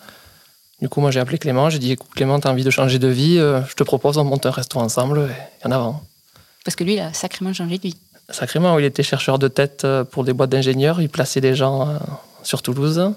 Du 0.81 0.88
coup, 0.88 1.01
moi, 1.01 1.11
j'ai 1.11 1.21
appelé 1.21 1.38
Clément. 1.38 1.71
J'ai 1.71 1.79
dit 1.79 1.93
écoute, 1.93 2.11
Clément, 2.14 2.40
tu 2.40 2.49
as 2.49 2.51
envie 2.51 2.64
de 2.64 2.71
changer 2.71 2.99
de 2.99 3.09
vie 3.09 3.38
euh, 3.38 3.61
Je 3.69 3.75
te 3.75 3.83
propose, 3.83 4.19
on 4.19 4.25
monte 4.25 4.47
un 4.47 4.51
resto 4.51 4.79
ensemble 4.79 5.31
et 5.62 5.67
en 5.67 5.71
avant. 5.71 6.03
Parce 6.64 6.77
que 6.77 6.85
lui, 6.85 6.95
il 6.95 7.01
a 7.01 7.12
sacrément 7.12 7.53
changé 7.53 7.77
de 7.77 7.83
vie. 7.83 7.97
Sacrément, 8.31 8.79
il 8.79 8.85
était 8.85 9.03
chercheur 9.03 9.39
de 9.39 9.49
tête 9.49 9.83
euh, 9.85 10.05
pour 10.05 10.25
des 10.25 10.33
boîtes 10.33 10.51
d'ingénieurs. 10.51 11.01
Il 11.01 11.09
plaçait 11.09 11.41
des 11.41 11.55
gens 11.55 11.89
euh, 11.89 11.99
sur 12.43 12.63
Toulouse. 12.63 13.13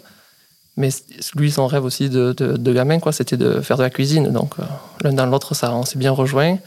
Mais 0.75 0.89
lui, 1.35 1.51
son 1.51 1.65
rêve 1.65 1.83
aussi 1.83 2.09
de, 2.09 2.33
de, 2.33 2.73
gamin, 2.73 2.99
quoi, 2.99 3.11
c'était 3.11 3.37
de 3.37 3.61
faire 3.61 3.77
de 3.77 3.83
la 3.83 3.89
cuisine. 3.89 4.31
Donc, 4.31 4.53
l'un 5.01 5.11
dans 5.11 5.25
l'autre, 5.25 5.55
ça, 5.55 5.73
on 5.73 5.83
s'est 5.83 5.97
bien 5.97 6.11
rejoint. 6.11 6.59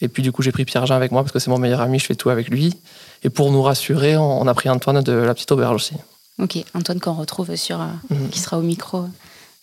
Et 0.00 0.08
puis, 0.08 0.24
du 0.24 0.32
coup, 0.32 0.42
j'ai 0.42 0.50
pris 0.50 0.64
Pierre-Jean 0.64 0.96
avec 0.96 1.12
moi 1.12 1.22
parce 1.22 1.30
que 1.30 1.38
c'est 1.38 1.50
mon 1.50 1.58
meilleur 1.58 1.80
ami, 1.80 2.00
je 2.00 2.06
fais 2.06 2.16
tout 2.16 2.30
avec 2.30 2.48
lui. 2.48 2.76
Et 3.22 3.30
pour 3.30 3.52
nous 3.52 3.62
rassurer, 3.62 4.16
on, 4.16 4.48
a 4.48 4.54
pris 4.54 4.68
Antoine 4.68 5.00
de 5.02 5.12
la 5.12 5.32
petite 5.32 5.52
auberge 5.52 5.76
aussi. 5.76 5.94
Ok, 6.42 6.58
Antoine 6.74 6.98
qu'on 6.98 7.12
retrouve 7.12 7.54
sur, 7.54 7.78
mhm. 7.78 8.30
qui 8.30 8.40
sera 8.40 8.58
au 8.58 8.62
micro. 8.62 9.04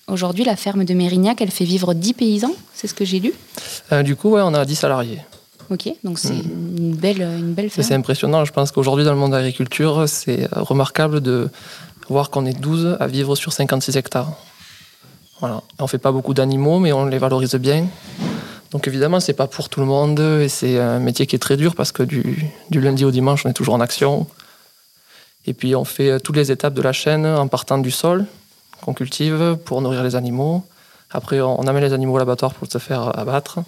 Aujourd'hui, 0.07 0.45
la 0.45 0.55
ferme 0.55 0.85
de 0.85 0.93
Mérignac, 0.93 1.41
elle 1.41 1.51
fait 1.51 1.65
vivre 1.65 1.93
10 1.93 2.13
paysans, 2.13 2.55
c'est 2.73 2.87
ce 2.87 2.93
que 2.93 3.03
j'ai 3.03 3.19
lu? 3.19 3.33
Euh, 3.91 4.03
Du 4.03 4.15
coup, 4.15 4.29
ouais, 4.29 4.41
on 4.41 4.53
a 4.53 4.63
10 4.63 4.75
salariés. 4.75 5.19
Ok, 5.69 5.89
donc 6.03 6.19
c'est 6.19 6.33
mm. 6.33 6.77
une 6.77 6.95
belle, 6.95 7.21
une 7.21 7.53
belle 7.53 7.69
ferme. 7.69 7.87
C'est 7.87 7.93
impressionnant. 7.93 8.45
Je 8.45 8.53
pense 8.53 8.71
qu'aujourd'hui, 8.71 9.05
dans 9.05 9.11
le 9.11 9.17
monde 9.17 9.31
de 9.31 9.37
l'agriculture, 9.37 10.07
c'est 10.07 10.47
remarquable 10.53 11.21
de 11.21 11.49
voir 12.09 12.29
qu'on 12.29 12.45
est 12.45 12.59
12 12.59 12.97
à 12.99 13.07
vivre 13.07 13.35
sur 13.35 13.51
56 13.51 13.97
hectares. 13.97 14.31
Voilà. 15.39 15.61
On 15.79 15.83
ne 15.83 15.87
fait 15.87 15.97
pas 15.97 16.11
beaucoup 16.11 16.33
d'animaux, 16.33 16.79
mais 16.79 16.93
on 16.93 17.05
les 17.05 17.17
valorise 17.17 17.55
bien. 17.55 17.87
Donc 18.71 18.87
évidemment, 18.87 19.19
c'est 19.19 19.33
pas 19.33 19.47
pour 19.47 19.69
tout 19.69 19.79
le 19.79 19.85
monde 19.85 20.19
et 20.19 20.49
c'est 20.49 20.79
un 20.79 20.99
métier 20.99 21.25
qui 21.25 21.35
est 21.35 21.39
très 21.39 21.57
dur 21.57 21.75
parce 21.75 21.91
que 21.91 22.03
du, 22.03 22.45
du, 22.69 22.81
lundi 22.81 23.05
au 23.05 23.11
dimanche, 23.11 23.45
on 23.45 23.49
est 23.49 23.53
toujours 23.53 23.75
en 23.75 23.79
action. 23.79 24.27
Et 25.45 25.53
puis 25.53 25.75
on 25.75 25.85
fait 25.85 26.19
toutes 26.19 26.35
les 26.35 26.51
étapes 26.51 26.73
de 26.73 26.81
la 26.81 26.91
chaîne 26.91 27.25
en 27.25 27.47
partant 27.47 27.77
du 27.77 27.91
sol 27.91 28.25
qu'on 28.81 28.93
cultive 28.93 29.57
pour 29.63 29.81
nourrir 29.81 30.03
les 30.03 30.15
animaux. 30.15 30.65
Après, 31.11 31.39
on 31.39 31.61
amène 31.67 31.83
les 31.83 31.93
animaux 31.93 32.15
au 32.15 32.17
laboratoire 32.17 32.53
pour 32.53 32.69
se 32.69 32.77
faire 32.77 33.17
abattre. 33.17 33.59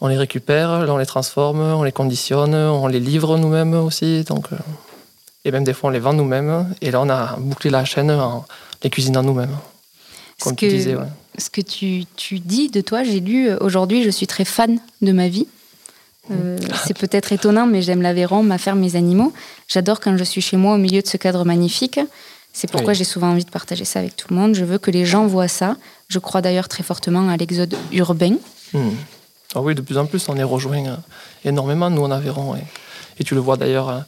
On 0.00 0.08
les 0.08 0.16
récupère, 0.16 0.86
on 0.88 0.96
les 0.96 1.06
transforme, 1.06 1.60
on 1.60 1.82
les 1.82 1.92
conditionne, 1.92 2.54
on 2.54 2.86
les 2.86 3.00
livre 3.00 3.36
nous-mêmes 3.36 3.74
aussi. 3.74 4.24
Donc, 4.24 4.46
euh, 4.52 4.56
et 5.44 5.50
même 5.50 5.64
des 5.64 5.72
fois 5.72 5.90
on 5.90 5.92
les 5.92 5.98
vend 5.98 6.12
nous-mêmes. 6.12 6.72
Et 6.80 6.90
là 6.90 7.00
on 7.00 7.08
a 7.08 7.36
bouclé 7.38 7.70
la 7.70 7.84
chaîne 7.84 8.10
en 8.10 8.44
les 8.82 8.90
cuisinant 8.90 9.22
nous-mêmes. 9.22 9.56
Comme 10.40 10.54
tu 10.54 10.68
disais, 10.68 10.94
ouais 10.94 11.06
ce 11.38 11.50
que 11.50 11.60
tu, 11.60 12.04
tu 12.16 12.40
dis 12.40 12.68
de 12.68 12.80
toi, 12.80 13.04
j'ai 13.04 13.20
lu 13.20 13.48
euh, 13.48 13.56
aujourd'hui, 13.60 14.02
je 14.02 14.10
suis 14.10 14.26
très 14.26 14.44
fan 14.44 14.78
de 15.00 15.12
ma 15.12 15.28
vie. 15.28 15.46
Euh, 16.30 16.58
c'est 16.86 16.96
peut-être 16.96 17.32
étonnant, 17.32 17.66
mais 17.66 17.80
j'aime 17.80 18.02
l'Aveyron, 18.02 18.42
ma 18.42 18.58
ferme, 18.58 18.80
mes 18.80 18.96
animaux. 18.96 19.32
J'adore 19.68 20.00
quand 20.00 20.16
je 20.16 20.24
suis 20.24 20.40
chez 20.40 20.56
moi 20.56 20.74
au 20.74 20.78
milieu 20.78 21.00
de 21.00 21.06
ce 21.06 21.16
cadre 21.16 21.44
magnifique. 21.44 22.00
C'est 22.52 22.70
pourquoi 22.70 22.92
j'ai 22.92 23.04
souvent 23.04 23.28
envie 23.30 23.44
de 23.44 23.50
partager 23.50 23.84
ça 23.84 24.00
avec 24.00 24.16
tout 24.16 24.26
le 24.30 24.36
monde. 24.36 24.54
Je 24.54 24.64
veux 24.64 24.78
que 24.78 24.90
les 24.90 25.06
gens 25.06 25.26
voient 25.26 25.48
ça. 25.48 25.76
Je 26.08 26.18
crois 26.18 26.40
d'ailleurs 26.40 26.66
très 26.66 26.82
fortement 26.82 27.28
à 27.28 27.36
l'exode 27.36 27.76
urbain. 27.92 28.36
Hmm. 28.72 28.90
Ah 29.54 29.60
oui, 29.60 29.74
de 29.74 29.80
plus 29.80 29.98
en 29.98 30.06
plus, 30.06 30.28
on 30.28 30.36
est 30.36 30.42
rejoint 30.42 30.86
euh, 30.86 30.96
énormément, 31.44 31.90
nous, 31.90 32.02
en 32.02 32.10
Aveyron. 32.10 32.56
Et, 32.56 33.24
tu 33.24 33.34
le 33.34 33.40
vois 33.40 33.56
d'ailleurs 33.56 34.04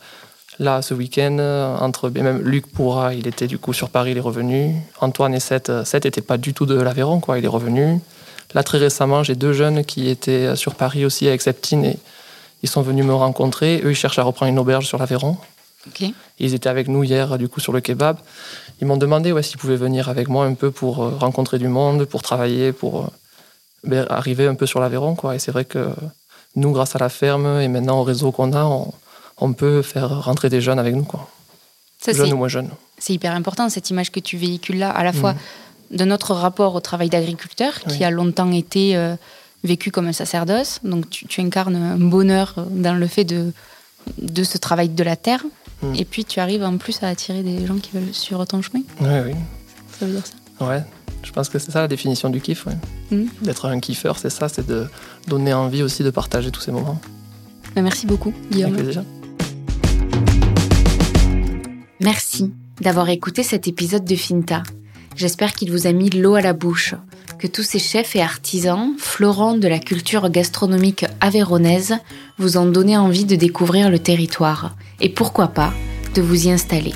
Là, 0.61 0.83
ce 0.83 0.93
week-end, 0.93 1.39
euh, 1.41 1.75
entre 1.79 2.11
même 2.11 2.43
Luc 2.43 2.67
Pourra, 2.67 3.15
il 3.15 3.27
était 3.27 3.47
du 3.47 3.57
coup 3.57 3.73
sur 3.73 3.89
Paris, 3.89 4.11
il 4.11 4.19
est 4.19 4.21
revenu. 4.21 4.75
Antoine 5.01 5.35
et 5.35 5.41
Seth, 5.41 5.71
euh, 5.71 5.87
Seth 5.87 6.05
n'était 6.05 6.21
pas 6.21 6.37
du 6.37 6.53
tout 6.53 6.67
de 6.67 6.79
l'Aveyron, 6.79 7.19
quoi, 7.19 7.39
il 7.39 7.45
est 7.47 7.49
revenu. 7.49 7.99
Là, 8.53 8.63
très 8.63 8.77
récemment, 8.77 9.23
j'ai 9.23 9.37
deux 9.37 9.55
jeunes 9.55 9.87
qui 9.87 10.11
étaient 10.11 10.49
euh, 10.49 10.57
sur 10.57 10.75
Paris 10.75 11.07
aussi 11.07 11.27
avec 11.27 11.41
Septine 11.41 11.87
et 11.87 11.97
ils 12.63 12.69
sont 12.69 12.83
venus 12.83 13.07
me 13.07 13.15
rencontrer. 13.15 13.81
Eux, 13.85 13.93
ils 13.93 13.97
cherchent 13.97 14.19
à 14.19 14.23
reprendre 14.23 14.53
une 14.53 14.59
auberge 14.59 14.87
sur 14.87 14.99
l'Aveyron. 14.99 15.39
Ils 16.39 16.53
étaient 16.53 16.69
avec 16.69 16.89
nous 16.89 17.05
hier, 17.05 17.39
du 17.39 17.49
coup, 17.49 17.61
sur 17.61 17.73
le 17.73 17.81
kebab. 17.81 18.19
Ils 18.83 18.87
m'ont 18.87 18.99
demandé 18.99 19.33
ouais, 19.33 19.43
s'ils 19.43 19.57
pouvaient 19.57 19.77
venir 19.77 20.11
avec 20.11 20.29
moi 20.29 20.45
un 20.45 20.53
peu 20.53 20.71
pour 20.71 20.97
rencontrer 21.19 21.59
du 21.59 21.69
monde, 21.69 22.05
pour 22.05 22.21
travailler, 22.21 22.73
pour 22.73 23.09
ben, 23.85 24.07
arriver 24.11 24.47
un 24.47 24.55
peu 24.55 24.67
sur 24.67 24.81
l'Aveyron, 24.81 25.15
quoi. 25.15 25.35
Et 25.35 25.39
c'est 25.39 25.53
vrai 25.53 25.65
que 25.65 25.89
nous, 26.57 26.73
grâce 26.73 26.97
à 26.97 26.99
la 26.99 27.09
ferme 27.09 27.61
et 27.61 27.69
maintenant 27.69 28.01
au 28.01 28.03
réseau 28.03 28.33
qu'on 28.33 28.53
a, 28.53 28.65
on, 28.65 28.93
on 29.41 29.53
peut 29.53 29.83
faire 29.83 30.25
rentrer 30.25 30.49
des 30.49 30.61
jeunes 30.61 30.79
avec 30.79 30.95
nous, 30.95 31.05
quoi. 31.05 31.29
jeunes 32.07 32.33
ou 32.33 32.37
moins 32.37 32.49
jeunes. 32.49 32.71
C'est 32.99 33.15
hyper 33.15 33.35
important 33.35 33.69
cette 33.69 33.91
image 33.91 34.11
que 34.11 34.21
tu 34.21 34.37
véhicules 34.37 34.79
là, 34.79 34.91
à 34.91 35.03
la 35.05 35.13
fois 35.13 35.33
mm. 35.33 35.97
de 35.97 36.05
notre 36.05 36.35
rapport 36.35 36.75
au 36.75 36.81
travail 36.81 37.09
d'agriculteur, 37.09 37.81
qui 37.81 38.05
a 38.05 38.11
longtemps 38.11 38.53
été 38.53 38.97
euh, 38.97 39.17
vécu 39.65 39.91
comme 39.91 40.07
un 40.07 40.13
sacerdoce. 40.13 40.81
Donc 40.85 41.09
tu, 41.09 41.41
incarnes 41.41 41.77
un 41.77 41.97
bonheur 41.97 42.55
dans 42.71 42.95
le 42.95 43.07
fait 43.07 43.25
de, 43.25 43.53
de 44.19 44.45
ce 44.45 44.59
travail 44.59 44.91
de 44.91 45.03
la 45.03 45.17
terre. 45.17 45.45
Mm. 45.83 45.95
Et 45.95 46.05
puis 46.05 46.25
tu 46.25 46.41
arrives 46.41 46.63
en 46.63 46.77
plus 46.77 47.03
à 47.03 47.09
attirer 47.09 47.43
des 47.43 47.67
gens 47.67 47.77
qui 47.77 47.93
veulent 47.93 48.13
suivre 48.13 48.45
ton 48.45 48.61
chemin. 48.61 48.83
Oui, 49.01 49.09
oui. 49.27 49.35
Ça 49.99 50.07
veut 50.07 50.13
dire 50.13 50.27
ça 50.27 50.35
Ouais. 50.67 50.83
Je 51.23 51.33
pense 51.33 51.49
que 51.49 51.59
c'est 51.59 51.71
ça 51.71 51.81
la 51.81 51.89
définition 51.89 52.31
du 52.31 52.41
kiff. 52.41 52.67
Mm. 53.11 53.25
D'être 53.43 53.67
un 53.67 53.81
kiffeur, 53.81 54.19
c'est 54.19 54.31
ça, 54.31 54.49
c'est 54.49 54.67
de 54.67 54.87
donner 55.29 55.53
envie 55.53 55.83
aussi 55.83 56.03
de 56.03 56.11
partager 56.11 56.51
tous 56.51 56.61
ces 56.61 56.73
moments. 56.73 57.01
Bah, 57.75 57.83
merci 57.83 58.07
beaucoup, 58.07 58.33
Guillaume. 58.51 58.73
Avec 58.73 58.85
plaisir. 58.85 59.05
Merci 62.01 62.53
d'avoir 62.81 63.11
écouté 63.11 63.43
cet 63.43 63.69
épisode 63.69 64.05
de 64.05 64.17
Finta. 64.17 64.63
J'espère 65.17 65.53
qu'il 65.53 65.71
vous 65.71 65.87
a 65.87 65.93
mis 65.93 66.09
l'eau 66.09 66.35
à 66.35 66.41
la 66.41 66.55
bouche, 66.55 66.95
que 67.39 67.47
tous 67.47 67.63
ces 67.63 67.79
chefs 67.79 68.17
et 68.17 68.23
artisans, 68.23 68.95
florants 68.97 69.57
de 69.57 69.69
la 69.69 69.79
culture 69.79 70.31
gastronomique 70.31 71.05
avéronaise, 71.21 71.95
vous 72.39 72.57
ont 72.57 72.67
donné 72.67 72.97
envie 72.97 73.27
de 73.27 73.37
découvrir 73.37 73.91
le 73.91 73.99
territoire 73.99 74.77
et 75.01 75.11
pourquoi 75.11 75.49
pas 75.49 75.75
de 76.15 76.23
vous 76.23 76.47
y 76.47 76.51
installer. 76.51 76.95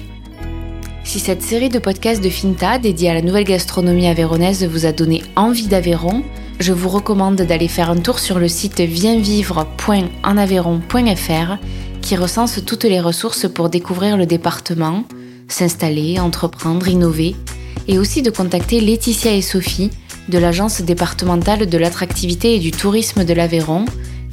Si 1.05 1.21
cette 1.21 1.43
série 1.43 1.69
de 1.69 1.79
podcasts 1.79 2.25
de 2.25 2.31
Finta 2.31 2.79
dédiée 2.79 3.11
à 3.11 3.14
la 3.14 3.23
nouvelle 3.23 3.45
gastronomie 3.45 4.09
avéronaise 4.09 4.64
vous 4.64 4.87
a 4.87 4.93
donné 4.93 5.23
envie 5.37 5.69
d'Aveyron, 5.69 6.25
je 6.59 6.73
vous 6.73 6.88
recommande 6.88 7.37
d'aller 7.37 7.69
faire 7.69 7.90
un 7.90 7.99
tour 7.99 8.19
sur 8.19 8.38
le 8.38 8.49
site 8.49 8.81
vienvivre.enaveyron.fr 8.81 11.59
qui 12.01 12.17
recense 12.17 12.64
toutes 12.64 12.85
les 12.85 13.01
ressources 13.01 13.47
pour 13.49 13.69
découvrir 13.69 14.17
le 14.17 14.25
département, 14.25 15.05
s'installer, 15.47 16.19
entreprendre, 16.19 16.88
innover, 16.88 17.37
et 17.87 17.99
aussi 17.99 18.23
de 18.23 18.31
contacter 18.31 18.81
Laetitia 18.81 19.35
et 19.35 19.43
Sophie 19.43 19.90
de 20.29 20.38
l'Agence 20.38 20.81
départementale 20.81 21.69
de 21.69 21.79
l'attractivité 21.79 22.55
et 22.55 22.59
du 22.59 22.71
tourisme 22.71 23.25
de 23.25 23.35
l'Aveyron, 23.35 23.85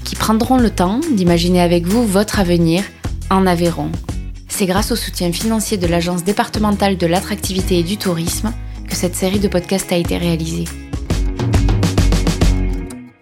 qui 0.05 0.15
prendront 0.15 0.57
le 0.57 0.69
temps 0.69 1.01
d'imaginer 1.13 1.59
avec 1.61 1.85
vous 1.85 2.05
votre 2.05 2.39
avenir 2.39 2.83
en 3.29 3.45
Aveyron. 3.45 3.91
C'est 4.51 4.65
grâce 4.67 4.91
au 4.91 4.95
soutien 4.95 5.31
financier 5.31 5.77
de 5.77 5.87
l'Agence 5.87 6.23
départementale 6.23 6.97
de 6.97 7.07
l'attractivité 7.07 7.79
et 7.79 7.83
du 7.83 7.97
tourisme 7.97 8.53
que 8.87 8.95
cette 8.95 9.15
série 9.15 9.39
de 9.39 9.47
podcasts 9.47 9.91
a 9.91 9.95
été 9.95 10.17
réalisée. 10.17 10.65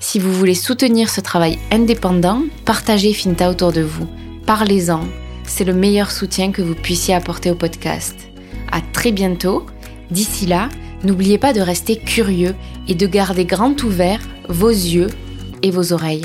Si 0.00 0.18
vous 0.18 0.32
voulez 0.32 0.54
soutenir 0.54 1.10
ce 1.10 1.20
travail 1.20 1.58
indépendant, 1.70 2.42
partagez 2.64 3.12
Finta 3.12 3.50
autour 3.50 3.72
de 3.72 3.82
vous. 3.82 4.08
Parlez-en. 4.46 5.02
C'est 5.46 5.64
le 5.64 5.74
meilleur 5.74 6.10
soutien 6.10 6.50
que 6.50 6.62
vous 6.62 6.74
puissiez 6.74 7.14
apporter 7.14 7.50
au 7.50 7.54
podcast. 7.54 8.16
À 8.72 8.80
très 8.80 9.12
bientôt. 9.12 9.66
D'ici 10.10 10.46
là, 10.46 10.70
n'oubliez 11.02 11.36
pas 11.38 11.52
de 11.52 11.60
rester 11.60 11.96
curieux 11.96 12.54
et 12.88 12.94
de 12.94 13.06
garder 13.06 13.44
grand 13.44 13.82
ouvert 13.82 14.20
vos 14.48 14.70
yeux 14.70 15.08
et 15.62 15.70
vos 15.70 15.92
oreilles. 15.92 16.24